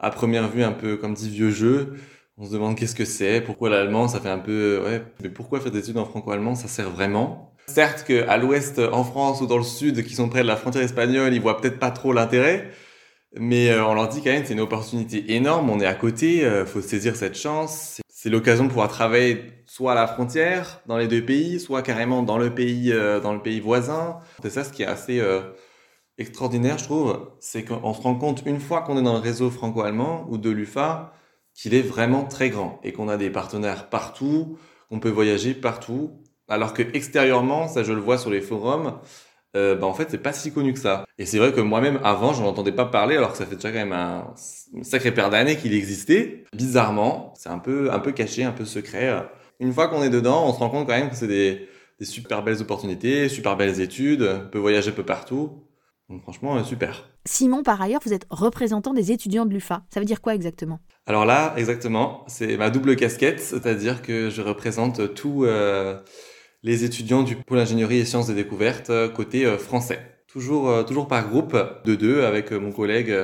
à 0.00 0.10
première 0.10 0.48
vue 0.48 0.62
un 0.62 0.72
peu 0.72 0.96
comme 0.96 1.14
dit 1.14 1.30
vieux 1.30 1.50
jeu. 1.50 1.94
On 2.38 2.44
se 2.44 2.52
demande 2.52 2.76
qu'est-ce 2.76 2.94
que 2.94 3.06
c'est, 3.06 3.40
pourquoi 3.40 3.70
l'allemand, 3.70 4.08
ça 4.08 4.20
fait 4.20 4.28
un 4.28 4.38
peu, 4.38 4.82
ouais, 4.84 5.02
mais 5.22 5.30
pourquoi 5.30 5.58
faire 5.58 5.72
des 5.72 5.78
études 5.78 5.96
en 5.96 6.04
franco-allemand, 6.04 6.54
ça 6.54 6.68
sert 6.68 6.90
vraiment 6.90 7.54
Certes 7.66 8.04
qu'à 8.06 8.36
l'ouest, 8.36 8.78
en 8.78 9.04
France 9.04 9.40
ou 9.40 9.46
dans 9.46 9.56
le 9.56 9.64
sud, 9.64 10.04
qui 10.04 10.14
sont 10.14 10.28
près 10.28 10.42
de 10.42 10.46
la 10.46 10.56
frontière 10.56 10.84
espagnole, 10.84 11.32
ils 11.32 11.40
voient 11.40 11.58
peut-être 11.60 11.78
pas 11.78 11.90
trop 11.90 12.12
l'intérêt, 12.12 12.70
mais 13.38 13.70
euh, 13.70 13.84
on 13.84 13.94
leur 13.94 14.08
dit 14.08 14.22
quand 14.22 14.30
même 14.30 14.44
c'est 14.44 14.54
une 14.54 14.60
opportunité 14.60 15.34
énorme, 15.34 15.70
on 15.70 15.80
est 15.80 15.86
à 15.86 15.94
côté, 15.94 16.44
euh, 16.44 16.64
faut 16.66 16.80
saisir 16.80 17.16
cette 17.16 17.36
chance. 17.36 18.00
C'est 18.08 18.30
l'occasion 18.30 18.64
de 18.64 18.68
pouvoir 18.68 18.88
travailler 18.88 19.52
soit 19.66 19.92
à 19.92 19.94
la 19.94 20.06
frontière, 20.06 20.80
dans 20.86 20.96
les 20.96 21.06
deux 21.06 21.24
pays, 21.24 21.60
soit 21.60 21.82
carrément 21.82 22.22
dans 22.22 22.38
le 22.38 22.54
pays, 22.54 22.92
euh, 22.92 23.20
dans 23.20 23.32
le 23.32 23.42
pays 23.42 23.60
voisin. 23.60 24.18
C'est 24.42 24.50
ça 24.50 24.64
ce 24.64 24.72
qui 24.72 24.82
est 24.82 24.86
assez 24.86 25.22
extraordinaire, 26.18 26.78
je 26.78 26.84
trouve, 26.84 27.30
c'est 27.40 27.62
qu'on 27.62 27.92
se 27.92 28.00
rend 28.00 28.14
compte 28.14 28.42
une 28.46 28.60
fois 28.60 28.80
qu'on 28.80 28.96
est 28.96 29.02
dans 29.02 29.12
le 29.12 29.20
réseau 29.20 29.50
franco-allemand 29.50 30.26
ou 30.30 30.38
de 30.38 30.50
l'UFA 30.50 31.12
qu'il 31.54 31.74
est 31.74 31.82
vraiment 31.82 32.24
très 32.24 32.50
grand 32.50 32.80
et 32.82 32.92
qu'on 32.92 33.08
a 33.08 33.16
des 33.16 33.30
partenaires 33.30 33.88
partout, 33.90 34.58
qu'on 34.88 35.00
peut 35.00 35.10
voyager 35.10 35.54
partout, 35.54 36.22
alors 36.48 36.74
que 36.74 36.82
extérieurement, 36.94 37.68
ça 37.68 37.82
je 37.82 37.92
le 37.92 38.00
vois 38.00 38.18
sur 38.18 38.30
les 38.30 38.40
forums, 38.40 38.98
euh, 39.56 39.74
bah 39.74 39.86
en 39.86 39.94
fait 39.94 40.10
c'est 40.10 40.22
pas 40.22 40.32
si 40.32 40.52
connu 40.52 40.72
que 40.72 40.78
ça. 40.78 41.04
Et 41.18 41.26
c'est 41.26 41.38
vrai 41.38 41.52
que 41.52 41.60
moi-même 41.60 41.98
avant 42.04 42.34
je 42.34 42.42
n'en 42.42 42.48
entendais 42.48 42.72
pas 42.72 42.84
parler 42.86 43.16
alors 43.16 43.32
que 43.32 43.38
ça 43.38 43.46
fait 43.46 43.56
déjà 43.56 43.70
quand 43.72 43.78
même 43.78 43.92
un 43.92 44.32
sacré 44.82 45.12
paire 45.12 45.30
d'années 45.30 45.56
qu'il 45.56 45.74
existait. 45.74 46.44
Bizarrement, 46.54 47.34
c'est 47.36 47.48
un 47.48 47.58
peu 47.58 47.90
un 47.92 47.98
peu 47.98 48.12
caché, 48.12 48.44
un 48.44 48.52
peu 48.52 48.64
secret. 48.64 49.26
Une 49.58 49.72
fois 49.72 49.88
qu'on 49.88 50.02
est 50.02 50.10
dedans, 50.10 50.46
on 50.46 50.52
se 50.52 50.58
rend 50.58 50.68
compte 50.68 50.86
quand 50.86 50.96
même 50.96 51.10
que 51.10 51.16
c'est 51.16 51.26
des, 51.26 51.66
des 51.98 52.04
super 52.04 52.42
belles 52.42 52.60
opportunités, 52.60 53.28
super 53.28 53.56
belles 53.56 53.80
études, 53.80 54.22
on 54.22 54.50
peut 54.50 54.58
voyager 54.58 54.90
un 54.90 54.94
peu 54.94 55.04
partout. 55.04 55.62
Donc 56.08 56.22
franchement, 56.22 56.56
euh, 56.56 56.62
super. 56.62 57.08
Simon, 57.24 57.62
par 57.62 57.80
ailleurs, 57.82 58.00
vous 58.04 58.12
êtes 58.12 58.26
représentant 58.30 58.94
des 58.94 59.10
étudiants 59.10 59.44
de 59.44 59.52
l'UFA. 59.52 59.82
Ça 59.92 59.98
veut 59.98 60.06
dire 60.06 60.20
quoi 60.20 60.34
exactement? 60.34 60.78
Alors 61.06 61.24
là, 61.24 61.54
exactement, 61.56 62.24
c'est 62.28 62.56
ma 62.56 62.70
double 62.70 62.96
casquette, 62.96 63.40
c'est-à-dire 63.40 64.02
que 64.02 64.30
je 64.30 64.42
représente 64.42 65.14
tous 65.14 65.44
euh, 65.44 65.98
les 66.66 66.82
étudiants 66.82 67.22
du 67.22 67.36
pôle 67.36 67.60
ingénierie 67.60 67.98
et 67.98 68.04
sciences 68.04 68.26
des 68.26 68.34
découvertes 68.34 68.90
euh, 68.90 69.08
côté 69.08 69.46
français. 69.56 70.00
Toujours, 70.26 70.84
toujours 70.84 71.06
par 71.06 71.26
groupe 71.30 71.56
de 71.84 71.94
deux 71.94 72.24
avec 72.24 72.52
mon 72.52 72.70
collègue 72.70 73.14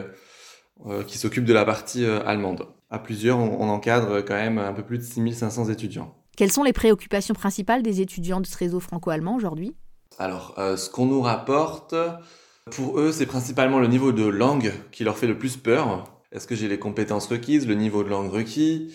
qui 1.07 1.18
s'occupe 1.18 1.44
de 1.44 1.52
la 1.52 1.66
partie 1.66 2.07
allemande. 2.07 2.68
À 2.88 2.98
plusieurs, 2.98 3.38
on, 3.38 3.68
encadre 3.68 4.24
quand 4.24 4.35
même 4.35 4.57
un 4.57 4.72
peu 4.72 4.83
plus 4.83 4.96
de 4.96 5.02
6500 5.02 5.68
étudiants. 5.68 6.14
Quelles 6.38 6.52
sont 6.52 6.62
les 6.62 6.72
préoccupations 6.72 7.35
principales 7.35 7.83
des 7.83 8.00
étudiants 8.00 8.40
de 8.40 8.46
ce 8.46 8.57
réseau 8.57 8.81
franco-allemand 8.81 9.37
aujourd'hui? 9.37 9.74
Alors, 10.18 10.55
ce 10.57 10.88
qu'on 10.88 11.05
nous 11.05 11.20
rapporte, 11.20 11.94
pour 12.70 12.98
eux, 12.98 13.12
c'est 13.12 13.26
principalement 13.26 13.78
le 13.78 13.88
niveau 13.88 14.12
de 14.12 14.24
langue 14.24 14.72
qui 14.90 15.05
leur 15.05 15.18
fait 15.18 15.26
le 15.26 15.37
plus 15.37 15.59
peur. 15.59 16.05
Est-ce 16.33 16.46
que 16.46 16.55
j'ai 16.55 16.68
les 16.68 16.78
compétences 16.78 17.26
requises, 17.26 17.68
le 17.68 17.74
niveau 17.74 18.05
de 18.05 18.09
langue 18.09 18.31
requis? 18.31 18.94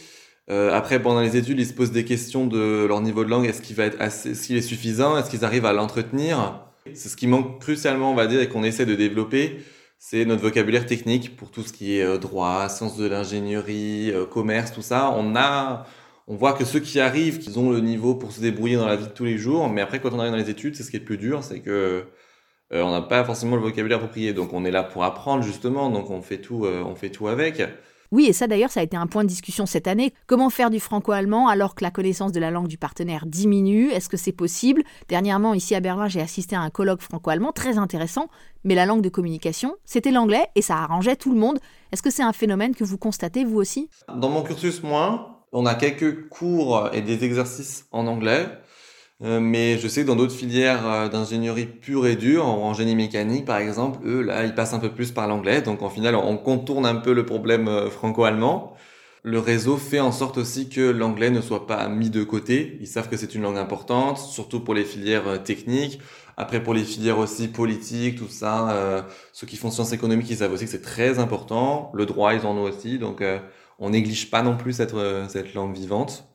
Euh, 0.50 0.72
Après, 0.74 1.02
pendant 1.02 1.22
les 1.22 1.36
études, 1.36 1.60
ils 1.60 1.66
se 1.66 1.74
posent 1.74 1.92
des 1.92 2.06
questions 2.06 2.48
de 2.48 2.86
leur 2.86 3.02
niveau 3.02 3.26
de 3.26 3.30
langue. 3.30 3.46
Est-ce 3.46 3.62
qu'il 3.62 3.76
va 3.76 3.86
être 3.86 4.02
est-ce 4.02 4.48
qu'il 4.48 4.58
est 4.58 4.62
suffisant? 4.62 5.18
Est-ce 5.18 5.30
qu'ils 5.30 5.46
arrivent 5.46 5.66
à 5.66 5.74
l'entretenir? 5.74 6.64
C'est 6.94 7.10
ce 7.10 7.18
qui 7.18 7.28
manque 7.28 7.60
crucialement, 7.60 8.12
on 8.12 8.16
va 8.16 8.28
dire, 8.28 8.42
et 8.42 8.48
qu'on 8.48 8.64
essaie 8.64 8.86
de 8.86 8.96
développer. 8.96 9.60
C'est 10.00 10.26
notre 10.26 10.42
vocabulaire 10.44 10.86
technique 10.86 11.36
pour 11.36 11.52
tout 11.52 11.64
ce 11.64 11.74
qui 11.74 11.98
est 11.98 12.04
euh, 12.04 12.18
droit, 12.18 12.70
sciences 12.70 12.98
de 12.98 13.08
l'ingénierie, 13.08 14.12
euh, 14.12 14.26
commerce, 14.26 14.72
tout 14.72 14.82
ça. 14.82 15.12
On 15.18 15.36
a, 15.36 15.86
on 16.28 16.36
voit 16.36 16.54
que 16.54 16.66
ceux 16.66 16.80
qui 16.80 17.00
arrivent, 17.00 17.40
qu'ils 17.40 17.60
ont 17.60 17.72
le 17.72 17.82
niveau 17.82 18.16
pour 18.16 18.32
se 18.32 18.40
débrouiller 18.40 18.78
dans 18.78 18.86
la 18.88 18.96
vie 18.96 19.06
de 19.08 19.12
tous 19.12 19.26
les 19.26 19.38
jours. 19.38 19.70
Mais 19.70 19.82
après, 19.82 20.00
quand 20.00 20.14
on 20.14 20.20
arrive 20.20 20.32
dans 20.32 20.38
les 20.38 20.50
études, 20.50 20.76
c'est 20.76 20.84
ce 20.84 20.92
qui 20.92 20.98
est 20.98 21.00
le 21.00 21.06
plus 21.06 21.18
dur, 21.18 21.44
c'est 21.44 21.60
que 21.62 22.06
on 22.72 22.92
n'a 22.92 23.02
pas 23.02 23.24
forcément 23.24 23.56
le 23.56 23.62
vocabulaire 23.62 23.98
approprié. 23.98 24.34
Donc 24.34 24.54
on 24.54 24.66
est 24.66 24.72
là 24.72 24.84
pour 24.84 25.04
apprendre 25.06 25.42
justement, 25.44 25.90
donc 25.90 26.10
on 26.10 26.22
fait 26.22 26.40
tout, 26.40 26.66
on 26.66 26.96
fait 26.96 27.10
tout 27.10 27.30
avec. 27.30 27.62
Oui, 28.12 28.26
et 28.28 28.34
ça 28.34 28.48
d'ailleurs, 28.48 28.72
ça 28.72 28.80
a 28.80 28.84
été 28.84 28.96
un 28.96 29.08
point 29.08 29.24
de 29.24 29.30
discussion 29.30 29.66
cette 29.66 29.88
année. 29.88 30.14
Comment 30.28 30.50
faire 30.50 30.70
du 30.70 30.80
franco-allemand 30.80 31.48
alors 31.48 31.76
que 31.76 31.84
la 31.84 31.92
connaissance 31.92 32.32
de 32.32 32.40
la 32.40 32.52
langue 32.52 32.68
du 32.68 32.78
partenaire 32.78 33.26
diminue? 33.26 33.90
Est-ce 33.90 34.08
que 34.08 34.18
c'est 34.18 34.32
possible? 34.32 34.84
Dernièrement, 35.10 35.54
ici 35.54 35.76
à 35.76 35.82
Berlin, 35.82 36.08
j'ai 36.08 36.22
assisté 36.22 36.56
à 36.56 36.62
un 36.62 36.70
colloque 36.70 37.02
franco-allemand 37.02 37.52
très 37.52 37.78
intéressant, 37.78 38.30
mais 38.64 38.76
la 38.76 38.86
langue 38.86 39.02
de 39.02 39.10
communication, 39.10 39.76
c'était 39.84 40.12
l'anglais 40.12 40.48
et 40.56 40.62
ça 40.62 40.78
arrangeait 40.78 41.16
tout 41.18 41.34
le 41.34 41.40
monde. 41.40 41.60
Est-ce 41.92 42.02
que 42.02 42.10
c'est 42.10 42.24
un 42.24 42.34
phénomène 42.34 42.76
que 42.76 42.84
vous 42.84 42.98
constatez 42.98 43.44
vous 43.44 43.58
aussi? 43.58 43.90
Dans 44.08 44.30
mon 44.30 44.44
cursus, 44.44 44.84
moins. 44.84 45.34
On 45.52 45.66
a 45.66 45.76
quelques 45.76 46.28
cours 46.30 46.90
et 46.94 47.02
des 47.02 47.24
exercices 47.24 47.88
en 47.92 48.08
anglais. 48.08 48.48
Euh, 49.24 49.40
mais 49.40 49.80
je 49.80 49.88
sais 49.88 50.04
que 50.04 50.08
dans 50.08 50.16
d'autres 50.16 50.36
filières 50.36 50.88
euh, 50.88 51.10
d'ingénierie 51.10 51.66
pure 51.66 52.06
et 52.06 52.16
dure, 52.16 52.46
en 52.46 52.74
génie 52.76 52.96
mécanique 52.96 53.46
par 53.46 53.58
exemple, 53.58 54.00
eux, 54.06 54.22
là, 54.22 54.46
ils 54.46 54.54
passent 54.54 54.74
un 54.74 54.80
peu 54.80 54.92
plus 54.92 55.12
par 55.12 55.28
l'anglais. 55.28 55.62
Donc 55.62 55.82
en 55.82 55.90
final, 55.90 56.16
on 56.16 56.38
contourne 56.38 56.86
un 56.86 56.96
peu 56.96 57.14
le 57.14 57.26
problème 57.26 57.68
euh, 57.68 57.90
franco-allemand. 57.90 58.74
Le 59.24 59.40
réseau 59.40 59.78
fait 59.78 60.00
en 60.00 60.12
sorte 60.12 60.38
aussi 60.38 60.70
que 60.70 60.82
l'anglais 60.82 61.32
ne 61.32 61.42
soit 61.42 61.66
pas 61.68 61.88
mis 61.90 62.10
de 62.12 62.24
côté. 62.24 62.78
Ils 62.80 62.88
savent 62.88 63.10
que 63.10 63.18
c'est 63.18 63.34
une 63.36 63.42
langue 63.42 63.58
importante, 63.58 64.20
surtout 64.20 64.60
pour 64.62 64.74
les 64.76 64.86
filières 64.86 65.44
techniques. 65.44 66.00
Après, 66.38 66.62
pour 66.64 66.74
les 66.74 66.84
filières 66.84 67.18
aussi 67.20 67.48
politiques, 67.50 68.20
tout 68.20 68.30
ça, 68.30 69.06
ceux 69.34 69.48
qui 69.48 69.58
font 69.58 69.72
sciences 69.72 69.92
économiques, 69.92 70.30
ils 70.30 70.38
savent 70.38 70.54
aussi 70.54 70.66
que 70.66 70.72
c'est 70.72 70.82
très 70.82 71.20
important. 71.20 71.92
Le 71.94 72.06
droit, 72.06 72.34
ils 72.36 72.46
en 72.46 72.56
ont 72.58 72.64
aussi. 72.64 73.00
Donc, 73.00 73.24
on 73.80 73.90
néglige 73.90 74.30
pas 74.30 74.44
non 74.44 74.56
plus 74.56 74.74
cette, 74.74 74.94
cette 75.30 75.54
langue 75.56 75.76
vivante. 75.76 76.26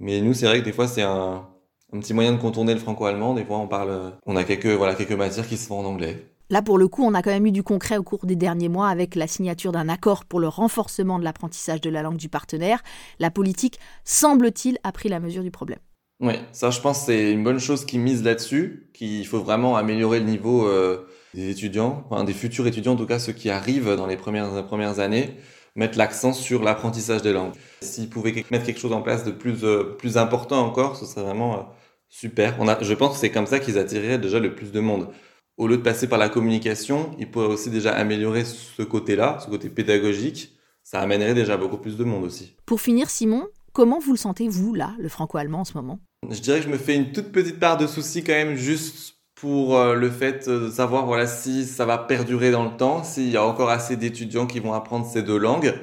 Mais 0.00 0.20
nous, 0.22 0.32
c'est 0.32 0.46
vrai 0.46 0.60
que 0.60 0.64
des 0.64 0.72
fois, 0.72 0.88
c'est 0.88 1.02
un, 1.02 1.46
un 1.92 2.00
petit 2.00 2.14
moyen 2.14 2.32
de 2.32 2.38
contourner 2.38 2.74
le 2.74 2.80
franco-allemand. 2.80 3.34
Des 3.34 3.44
fois, 3.44 3.58
on 3.58 3.68
parle, 3.68 4.12
on 4.26 4.36
a 4.36 4.44
quelques, 4.44 4.66
voilà, 4.66 4.94
quelques 4.94 5.12
matières 5.12 5.46
qui 5.46 5.56
se 5.56 5.66
font 5.66 5.80
en 5.80 5.84
anglais. 5.84 6.26
Là, 6.50 6.62
pour 6.62 6.78
le 6.78 6.88
coup, 6.88 7.04
on 7.04 7.12
a 7.12 7.20
quand 7.20 7.30
même 7.30 7.44
eu 7.44 7.52
du 7.52 7.62
concret 7.62 7.98
au 7.98 8.02
cours 8.02 8.24
des 8.24 8.36
derniers 8.36 8.70
mois 8.70 8.88
avec 8.88 9.14
la 9.14 9.26
signature 9.26 9.70
d'un 9.70 9.88
accord 9.88 10.24
pour 10.24 10.40
le 10.40 10.48
renforcement 10.48 11.18
de 11.18 11.24
l'apprentissage 11.24 11.82
de 11.82 11.90
la 11.90 12.02
langue 12.02 12.16
du 12.16 12.30
partenaire. 12.30 12.82
La 13.18 13.30
politique, 13.30 13.78
semble-t-il, 14.04 14.78
a 14.82 14.92
pris 14.92 15.10
la 15.10 15.20
mesure 15.20 15.42
du 15.42 15.50
problème. 15.50 15.78
Oui, 16.20 16.34
ça, 16.52 16.70
je 16.70 16.80
pense, 16.80 17.04
c'est 17.04 17.30
une 17.30 17.44
bonne 17.44 17.60
chose 17.60 17.84
qui 17.84 17.98
mise 17.98 18.24
là-dessus, 18.24 18.90
qu'il 18.94 19.26
faut 19.26 19.40
vraiment 19.40 19.76
améliorer 19.76 20.20
le 20.20 20.24
niveau 20.24 20.66
euh, 20.66 21.06
des 21.34 21.50
étudiants, 21.50 22.04
enfin, 22.08 22.24
des 22.24 22.32
futurs 22.32 22.66
étudiants, 22.66 22.94
en 22.94 22.96
tout 22.96 23.06
cas 23.06 23.18
ceux 23.18 23.32
qui 23.32 23.50
arrivent 23.50 23.94
dans 23.94 24.06
les 24.06 24.16
premières, 24.16 24.66
premières 24.66 24.98
années, 24.98 25.36
mettre 25.76 25.96
l'accent 25.96 26.32
sur 26.32 26.64
l'apprentissage 26.64 27.22
des 27.22 27.32
langues. 27.32 27.52
S'ils 27.82 28.08
pouvaient 28.08 28.34
mettre 28.50 28.64
quelque 28.64 28.80
chose 28.80 28.92
en 28.92 29.02
place 29.02 29.22
de 29.22 29.30
plus, 29.30 29.62
euh, 29.62 29.94
plus 29.96 30.16
important 30.16 30.64
encore, 30.66 30.96
ce 30.96 31.06
serait 31.06 31.22
vraiment 31.22 31.54
euh, 31.54 31.62
super. 32.08 32.56
On 32.58 32.68
a, 32.68 32.82
je 32.82 32.94
pense 32.94 33.14
que 33.14 33.18
c'est 33.18 33.30
comme 33.30 33.46
ça 33.46 33.58
qu'ils 33.58 33.78
attireraient 33.78 34.18
déjà 34.18 34.38
le 34.38 34.54
plus 34.54 34.72
de 34.72 34.80
monde. 34.80 35.08
Au 35.56 35.66
lieu 35.66 35.76
de 35.76 35.82
passer 35.82 36.06
par 36.06 36.18
la 36.18 36.28
communication, 36.28 37.10
ils 37.18 37.30
pourraient 37.30 37.46
aussi 37.46 37.70
déjà 37.70 37.92
améliorer 37.92 38.44
ce 38.44 38.82
côté-là, 38.82 39.38
ce 39.44 39.50
côté 39.50 39.68
pédagogique. 39.68 40.56
Ça 40.84 41.00
amènerait 41.00 41.34
déjà 41.34 41.56
beaucoup 41.56 41.78
plus 41.78 41.96
de 41.96 42.04
monde 42.04 42.24
aussi. 42.24 42.56
Pour 42.64 42.80
finir, 42.80 43.10
Simon, 43.10 43.46
comment 43.72 43.98
vous 43.98 44.12
le 44.12 44.18
sentez, 44.18 44.48
vous, 44.48 44.72
là, 44.74 44.94
le 44.98 45.08
franco-allemand 45.08 45.60
en 45.60 45.64
ce 45.64 45.74
moment? 45.74 45.98
Je 46.30 46.40
dirais 46.40 46.60
que 46.60 46.64
je 46.64 46.70
me 46.70 46.78
fais 46.78 46.94
une 46.94 47.12
toute 47.12 47.32
petite 47.32 47.58
part 47.58 47.76
de 47.76 47.86
soucis 47.86 48.24
quand 48.24 48.32
même, 48.32 48.54
juste 48.54 49.16
pour 49.34 49.76
euh, 49.76 49.94
le 49.94 50.10
fait 50.10 50.48
de 50.48 50.70
savoir 50.70 51.06
voilà, 51.06 51.26
si 51.26 51.64
ça 51.64 51.84
va 51.84 51.98
perdurer 51.98 52.50
dans 52.50 52.64
le 52.64 52.76
temps, 52.76 53.04
s'il 53.04 53.28
y 53.28 53.36
a 53.36 53.44
encore 53.44 53.70
assez 53.70 53.96
d'étudiants 53.96 54.46
qui 54.46 54.60
vont 54.60 54.72
apprendre 54.72 55.06
ces 55.06 55.22
deux 55.22 55.38
langues. 55.38 55.74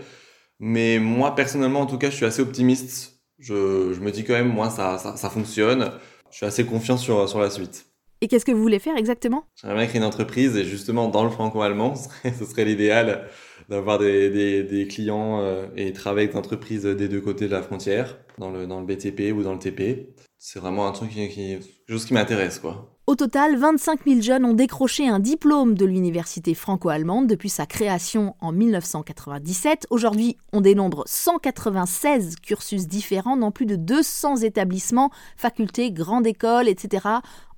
Mais 0.59 0.99
moi, 0.99 1.35
personnellement, 1.35 1.81
en 1.81 1.85
tout 1.85 1.97
cas, 1.97 2.09
je 2.09 2.15
suis 2.15 2.25
assez 2.25 2.41
optimiste. 2.41 3.19
Je, 3.39 3.93
je 3.93 3.99
me 3.99 4.11
dis 4.11 4.23
quand 4.23 4.33
même, 4.33 4.51
moi, 4.51 4.69
ça, 4.69 4.97
ça, 4.97 5.17
ça 5.17 5.29
fonctionne 5.29 5.91
je 6.36 6.39
suis 6.39 6.45
assez 6.48 6.65
confiant 6.65 6.98
sur, 6.98 7.30
sur 7.30 7.39
la 7.39 7.50
suite. 7.50 7.86
Et 8.19 8.28
qu'est-ce 8.28 8.43
que 8.43 8.52
vous 8.52 8.62
voulez 8.62 8.80
faire 8.80 8.98
exactement? 8.98 9.45
J'aimerais 9.56 9.78
bien 9.78 9.86
créer 9.86 10.00
une 10.00 10.06
entreprise 10.06 10.58
et 10.58 10.65
justement 10.65 11.08
dans 11.08 11.24
le 11.24 11.30
franco-allemand, 11.30 11.95
ce 12.26 12.43
serait, 12.43 12.65
l'idéal 12.65 13.30
d'avoir 13.69 14.00
des, 14.00 14.30
des, 14.30 14.63
des, 14.63 14.86
clients 14.86 15.39
euh, 15.39 15.67
et 15.78 15.93
travailler 15.93 16.26
avec 16.26 16.34
des 16.34 16.38
entreprises 16.38 16.84
des 16.84 17.08
deux 17.08 17.21
côtés 17.21 17.48
de 17.48 17.54
la 17.54 17.62
frontière, 17.62 18.17
dans 18.38 18.52
le, 18.52 18.67
dans 18.67 18.82
le 18.82 18.86
BTP 18.86 19.34
ou 19.34 19.43
dans 19.43 19.54
le 19.54 19.60
TP. 19.60 20.13
C'est 20.38 20.60
vraiment 20.60 20.88
un 20.88 20.91
truc 20.91 21.12
qui, 21.12 21.30
qui 21.30 21.58
quelque 21.58 21.88
chose 21.88 22.06
qui 22.06 22.13
m'intéresse, 22.13 22.60
quoi. 22.60 22.94
Au 23.08 23.13
total, 23.13 23.56
25 23.56 24.00
000 24.08 24.22
jeunes 24.22 24.46
ont 24.46 24.56
décroché 24.56 25.08
un 25.08 25.20
diplôme 25.20 25.76
de 25.76 25.86
l'université 25.86 26.56
franco-allemande 26.56 27.28
depuis 27.28 27.50
sa 27.50 27.68
création 27.68 28.36
en 28.41 28.52
1997. 28.52 29.86
Aujourd'hui, 29.91 30.38
on 30.54 30.62
dénombre 30.62 31.04
196 31.06 32.38
cursus 32.38 32.88
différents 32.88 33.38
dans 33.38 33.52
plus 33.52 33.68
de 33.68 33.76
200 33.76 34.38
établissements, 34.38 35.12
facultés, 35.38 35.91
grandes 35.91 36.26
écoles, 36.26 36.68
etc. 36.68 37.06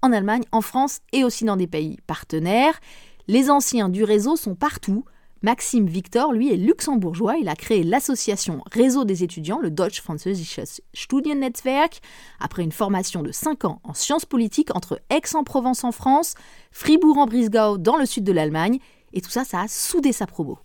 en 0.01 0.11
Allemagne, 0.11 0.43
en 0.51 0.59
France 0.59 0.99
et 1.13 1.23
aussi 1.23 1.45
dans 1.45 1.55
des 1.55 1.67
pays 1.67 1.95
partenaires. 2.07 2.77
Les 3.29 3.49
anciens 3.49 3.87
du 3.87 4.03
réseau 4.03 4.35
sont 4.35 4.55
partout. 4.55 5.05
Maxime 5.41 5.87
Victor, 5.87 6.33
lui, 6.33 6.51
est 6.51 6.57
luxembourgeois. 6.57 7.37
Il 7.37 7.49
a 7.49 7.55
créé 7.55 7.83
l'association 7.83 8.63
Réseau 8.71 9.05
des 9.05 9.23
étudiants, 9.23 9.59
le 9.59 9.71
Deutsch-Französisches 9.71 10.81
Studiennetzwerk, 10.93 11.99
après 12.39 12.63
une 12.63 12.71
formation 12.71 13.21
de 13.21 13.31
5 13.31 13.65
ans 13.65 13.81
en 13.83 13.93
sciences 13.93 14.25
politiques 14.25 14.75
entre 14.75 14.99
Aix-en-Provence 15.09 15.83
en 15.83 15.91
France, 15.91 16.35
Fribourg 16.71 17.17
en 17.17 17.25
Brisgau 17.25 17.77
dans 17.77 17.97
le 17.97 18.05
sud 18.05 18.23
de 18.23 18.31
l'Allemagne. 18.31 18.79
Et 19.13 19.21
tout 19.21 19.29
ça, 19.29 19.43
ça 19.43 19.61
a 19.61 19.67
soudé 19.67 20.11
sa 20.11 20.27
promo. 20.27 20.59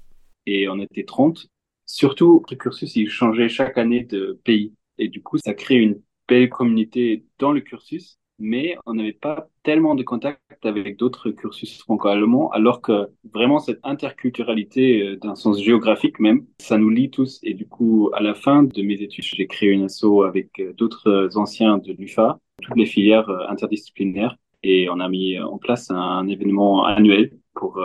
Et 0.47 0.69
on 0.69 0.81
était 0.81 1.05
30. 1.05 1.47
Surtout, 1.87 2.43
le 2.51 2.57
cursus, 2.57 2.97
il 2.97 3.09
changeait 3.09 3.49
chaque 3.49 3.79
année 3.79 4.05
de 4.05 4.41
pays. 4.45 4.75
Et 4.99 5.09
du 5.09 5.23
coup, 5.23 5.39
ça 5.39 5.55
crée 5.55 5.77
une 5.77 6.01
belle 6.29 6.49
communauté 6.49 7.27
dans 7.39 7.53
le 7.53 7.61
cursus 7.61 8.19
mais 8.43 8.77
on 8.87 8.95
n'avait 8.95 9.13
pas 9.13 9.49
tellement 9.63 9.95
de 9.95 10.03
contact 10.03 10.41
avec 10.65 10.97
d'autres 10.99 11.31
cursus 11.31 11.79
franco-allemands, 11.79 12.51
alors 12.51 12.83
que 12.83 13.09
vraiment 13.33 13.61
cette 13.61 13.79
interculturalité 13.85 15.03
euh, 15.03 15.17
d'un 15.17 15.37
sens 15.37 15.63
géographique 15.63 16.19
même, 16.19 16.45
ça 16.59 16.77
nous 16.77 16.91
lie 16.91 17.11
tous. 17.11 17.39
Et 17.45 17.55
du 17.55 17.67
coup, 17.67 18.11
à 18.13 18.21
la 18.21 18.35
fin 18.35 18.65
de 18.65 18.83
mes 18.83 18.95
études, 18.95 19.25
j'ai 19.25 19.47
créé 19.47 19.71
une 19.71 19.85
asso 19.85 20.25
avec 20.27 20.59
euh, 20.59 20.73
d'autres 20.75 21.31
anciens 21.37 21.79
de 21.79 21.93
l'UFA, 21.93 22.39
toutes 22.61 22.77
les 22.77 22.87
filières 22.87 23.31
euh, 23.31 23.47
interdisciplinaires, 23.49 24.37
et 24.65 24.91
on 24.91 25.01
a 25.01 25.09
mis 25.09 25.39
en 25.41 25.59
place 25.59 25.91
un 25.91 26.27
événement 26.29 26.85
annuel 26.85 27.33
pour 27.55 27.81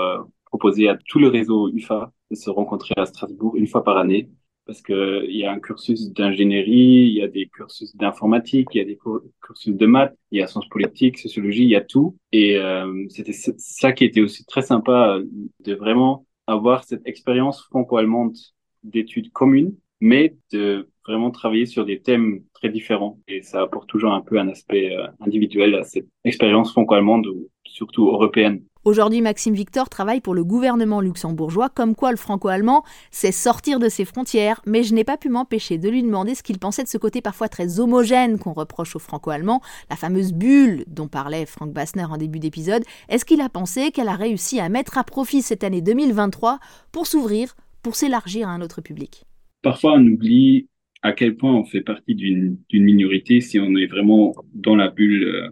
proposer 0.45 0.87
à 0.87 0.95
tout 1.07 1.17
le 1.17 1.27
réseau 1.27 1.69
UFA 1.69 2.11
de 2.29 2.35
se 2.35 2.51
rencontrer 2.51 2.93
à 2.97 3.07
Strasbourg 3.07 3.55
une 3.55 3.65
fois 3.65 3.83
par 3.83 3.97
année 3.97 4.29
parce 4.67 4.81
que 4.81 5.25
il 5.27 5.37
y 5.37 5.45
a 5.45 5.51
un 5.51 5.59
cursus 5.59 6.11
d'ingénierie, 6.11 7.07
il 7.07 7.13
y 7.13 7.23
a 7.23 7.27
des 7.27 7.47
cursus 7.47 7.95
d'informatique, 7.95 8.67
il 8.73 8.77
y 8.77 8.81
a 8.81 8.85
des 8.85 8.99
cursus 9.41 9.73
de 9.73 9.85
maths, 9.85 10.15
il 10.31 10.39
y 10.39 10.43
a 10.43 10.47
sciences 10.47 10.67
politiques, 10.67 11.17
sociologie, 11.17 11.63
il 11.63 11.69
y 11.69 11.75
a 11.75 11.81
tout. 11.81 12.17
Et 12.33 12.57
euh, 12.57 13.05
c'était 13.09 13.33
ça 13.33 13.93
qui 13.93 14.03
était 14.03 14.21
aussi 14.21 14.45
très 14.45 14.61
sympa 14.61 15.15
euh, 15.15 15.25
de 15.61 15.73
vraiment 15.73 16.25
avoir 16.45 16.83
cette 16.83 17.07
expérience 17.07 17.63
franco-allemande 17.63 18.35
d'études 18.83 19.31
communes, 19.31 19.73
mais 20.01 20.35
de 20.51 20.89
vraiment 21.07 21.31
travailler 21.31 21.65
sur 21.65 21.85
des 21.85 22.01
thèmes 22.01 22.43
très 22.53 22.69
différents. 22.69 23.19
Et 23.27 23.41
ça 23.41 23.61
apporte 23.61 23.89
toujours 23.89 24.13
un 24.13 24.21
peu 24.21 24.37
un 24.37 24.49
aspect 24.49 24.93
euh, 24.93 25.07
individuel 25.21 25.75
à 25.75 25.83
cette 25.83 26.07
expérience 26.25 26.71
franco-allemande 26.71 27.27
ou 27.27 27.49
surtout 27.65 28.07
européenne. 28.07 28.63
Aujourd'hui, 28.87 29.19
Maxime 29.19 29.53
Victor 29.53 29.89
travaille 29.89 30.21
pour 30.21 30.33
le 30.33 30.45
gouvernement 30.45 31.01
luxembourgeois, 31.01 31.67
comme 31.67 31.93
quoi 31.93 32.11
le 32.11 32.15
franco-allemand, 32.15 32.85
c'est 33.11 33.33
sortir 33.33 33.79
de 33.79 33.89
ses 33.89 34.05
frontières. 34.05 34.61
Mais 34.65 34.83
je 34.83 34.93
n'ai 34.93 35.03
pas 35.03 35.17
pu 35.17 35.27
m'empêcher 35.27 35.77
de 35.77 35.89
lui 35.89 36.01
demander 36.01 36.35
ce 36.35 36.41
qu'il 36.41 36.57
pensait 36.57 36.85
de 36.85 36.87
ce 36.87 36.97
côté 36.97 37.21
parfois 37.21 37.49
très 37.49 37.81
homogène 37.81 38.39
qu'on 38.39 38.53
reproche 38.53 38.95
aux 38.95 38.99
franco-allemands, 38.99 39.59
la 39.89 39.97
fameuse 39.97 40.31
bulle 40.31 40.85
dont 40.87 41.09
parlait 41.09 41.45
Frank 41.45 41.73
Bassner 41.73 42.05
en 42.05 42.15
début 42.15 42.39
d'épisode. 42.39 42.85
Est-ce 43.09 43.25
qu'il 43.25 43.41
a 43.41 43.49
pensé 43.49 43.91
qu'elle 43.91 44.07
a 44.07 44.15
réussi 44.15 44.61
à 44.61 44.69
mettre 44.69 44.97
à 44.97 45.03
profit 45.03 45.41
cette 45.41 45.65
année 45.65 45.81
2023 45.81 46.59
pour 46.93 47.07
s'ouvrir, 47.07 47.57
pour 47.83 47.97
s'élargir 47.97 48.47
à 48.47 48.51
un 48.51 48.61
autre 48.61 48.79
public? 48.79 49.25
Parfois, 49.63 49.95
on 49.95 50.07
oublie 50.07 50.69
à 51.01 51.11
quel 51.11 51.35
point 51.35 51.53
on 51.53 51.65
fait 51.65 51.81
partie 51.81 52.15
d'une 52.15 52.57
minorité 52.71 53.41
si 53.41 53.59
on 53.59 53.75
est 53.75 53.87
vraiment 53.87 54.33
dans 54.53 54.77
la 54.77 54.87
bulle. 54.87 55.25
Euh, 55.25 55.49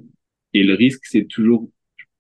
et 0.54 0.64
le 0.64 0.74
risque, 0.74 1.04
c'est 1.04 1.26
toujours, 1.26 1.70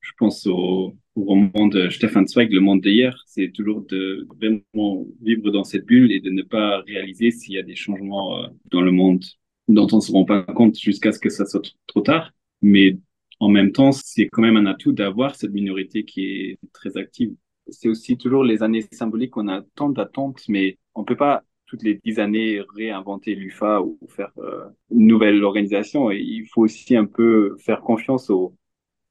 je 0.01 0.11
pense, 0.17 0.45
au, 0.45 0.93
au 1.15 1.23
roman 1.23 1.67
de 1.67 1.89
Stefan 1.89 2.27
Zweig, 2.27 2.51
Le 2.51 2.59
monde 2.59 2.81
d'hier, 2.81 3.23
c'est 3.25 3.51
toujours 3.51 3.85
de 3.89 4.27
vraiment 4.37 5.05
vivre 5.21 5.49
dans 5.49 5.63
cette 5.63 5.85
bulle 5.85 6.11
et 6.11 6.19
de 6.19 6.29
ne 6.29 6.41
pas 6.41 6.81
réaliser 6.81 7.31
s'il 7.31 7.53
y 7.53 7.57
a 7.57 7.63
des 7.63 7.75
changements 7.75 8.37
euh, 8.43 8.47
dans 8.69 8.81
le 8.81 8.91
monde 8.91 9.23
dont 9.67 9.87
on 9.91 9.97
ne 9.97 10.01
se 10.01 10.11
rend 10.11 10.25
pas 10.25 10.43
compte 10.43 10.77
jusqu'à 10.77 11.11
ce 11.11 11.19
que 11.19 11.29
ça 11.29 11.45
soit 11.45 11.61
trop 11.87 12.01
tard. 12.01 12.31
Mais 12.61 12.97
en 13.39 13.49
même 13.49 13.71
temps, 13.71 13.91
c'est 13.91 14.27
quand 14.27 14.41
même 14.41 14.57
un 14.57 14.65
atout 14.65 14.91
d'avoir 14.91 15.35
cette 15.35 15.51
minorité 15.51 16.03
qui 16.03 16.25
est 16.25 16.59
très 16.73 16.97
active. 16.97 17.33
C'est 17.69 17.89
aussi 17.89 18.17
toujours 18.17 18.43
les 18.43 18.61
années 18.61 18.85
symboliques, 18.91 19.37
on 19.37 19.47
a 19.47 19.61
tant 19.75 19.89
d'attentes, 19.89 20.43
mais 20.49 20.77
on 20.93 21.03
peut 21.03 21.15
pas 21.15 21.43
toutes 21.65 21.81
les 21.81 21.95
dix 21.95 22.19
années 22.19 22.61
réinventer 22.75 23.33
l'UFA 23.33 23.81
ou 23.81 23.97
faire 24.07 24.31
euh, 24.37 24.65
une 24.91 25.07
nouvelle 25.07 25.43
organisation. 25.43 26.11
Et 26.11 26.19
il 26.19 26.45
faut 26.47 26.61
aussi 26.61 26.95
un 26.95 27.05
peu 27.05 27.55
faire 27.57 27.81
confiance 27.81 28.29
aux, 28.29 28.53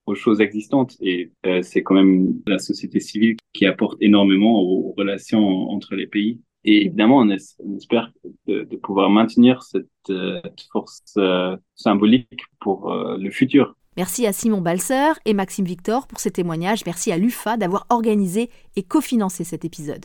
aux 0.06 0.14
choses 0.14 0.40
existantes. 0.40 0.96
Et 1.00 1.32
euh, 1.46 1.62
c'est 1.62 1.82
quand 1.82 1.94
même 1.94 2.34
la 2.46 2.58
société 2.58 3.00
civile 3.00 3.36
qui 3.52 3.66
apporte 3.66 3.96
énormément 4.00 4.60
aux, 4.60 4.94
relations 4.96 5.70
entre 5.70 5.94
les 5.94 6.06
pays. 6.06 6.40
Et 6.64 6.86
évidemment, 6.86 7.18
on, 7.18 7.28
espère 7.30 8.10
de, 8.46 8.64
pouvoir 8.82 9.10
maintenir 9.10 9.62
cette, 9.62 9.86
euh, 10.10 10.40
force 10.72 11.02
euh, 11.18 11.56
symbolique 11.74 12.40
pour 12.60 12.92
le 12.94 13.30
futur. 13.30 13.76
Merci 13.96 14.26
à 14.26 14.32
Simon 14.32 14.60
Balser 14.60 15.12
et 15.24 15.34
Maxime 15.34 15.64
Victor 15.64 16.06
pour 16.06 16.18
ces 16.18 16.30
témoignages. 16.30 16.84
Merci 16.84 17.12
à 17.12 17.18
l'UFA 17.18 17.56
d'avoir 17.56 17.86
organisé 17.90 18.50
et 18.76 18.82
cofinancé 18.82 19.44
cet 19.44 19.64
épisode. 19.64 20.04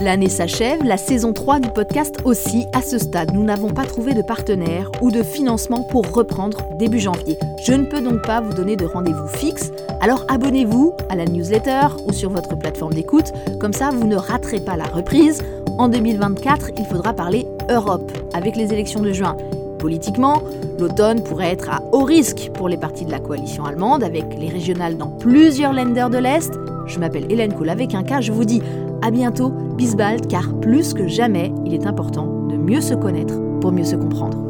L'année 0.00 0.30
s'achève, 0.30 0.82
la 0.82 0.96
saison 0.96 1.34
3 1.34 1.60
du 1.60 1.68
podcast 1.68 2.16
aussi. 2.24 2.64
À 2.72 2.80
ce 2.80 2.96
stade, 2.96 3.34
nous 3.34 3.44
n'avons 3.44 3.68
pas 3.68 3.84
trouvé 3.84 4.14
de 4.14 4.22
partenaire 4.22 4.90
ou 5.02 5.10
de 5.10 5.22
financement 5.22 5.82
pour 5.82 6.10
reprendre 6.10 6.62
début 6.78 6.98
janvier. 6.98 7.36
Je 7.62 7.74
ne 7.74 7.84
peux 7.84 8.00
donc 8.00 8.22
pas 8.22 8.40
vous 8.40 8.54
donner 8.54 8.76
de 8.76 8.86
rendez-vous 8.86 9.28
fixe. 9.28 9.70
Alors 10.00 10.24
abonnez-vous 10.28 10.94
à 11.10 11.16
la 11.16 11.26
newsletter 11.26 11.88
ou 12.06 12.14
sur 12.14 12.30
votre 12.30 12.56
plateforme 12.56 12.94
d'écoute. 12.94 13.30
Comme 13.60 13.74
ça, 13.74 13.90
vous 13.90 14.06
ne 14.06 14.16
raterez 14.16 14.60
pas 14.60 14.78
la 14.78 14.84
reprise. 14.84 15.42
En 15.76 15.90
2024, 15.90 16.70
il 16.78 16.86
faudra 16.86 17.12
parler 17.12 17.46
Europe 17.68 18.10
avec 18.32 18.56
les 18.56 18.72
élections 18.72 19.02
de 19.02 19.12
juin. 19.12 19.36
Politiquement, 19.78 20.42
l'automne 20.78 21.22
pourrait 21.22 21.52
être 21.52 21.68
à 21.68 21.82
haut 21.92 22.04
risque 22.04 22.50
pour 22.54 22.70
les 22.70 22.78
partis 22.78 23.04
de 23.04 23.10
la 23.10 23.18
coalition 23.18 23.66
allemande 23.66 24.02
avec 24.02 24.24
les 24.38 24.48
régionales 24.48 24.96
dans 24.96 25.08
plusieurs 25.08 25.74
lenders 25.74 26.08
de 26.08 26.18
l'Est. 26.18 26.52
Je 26.90 26.98
m'appelle 26.98 27.30
Hélène 27.30 27.54
Kohl 27.54 27.68
avec 27.68 27.94
un 27.94 28.02
cas, 28.02 28.20
je 28.20 28.32
vous 28.32 28.44
dis 28.44 28.60
à 29.00 29.12
bientôt, 29.12 29.50
bisbald, 29.50 30.26
car 30.26 30.52
plus 30.60 30.92
que 30.92 31.06
jamais, 31.06 31.52
il 31.64 31.72
est 31.72 31.86
important 31.86 32.48
de 32.48 32.56
mieux 32.56 32.80
se 32.80 32.94
connaître 32.94 33.40
pour 33.60 33.70
mieux 33.70 33.84
se 33.84 33.94
comprendre. 33.94 34.49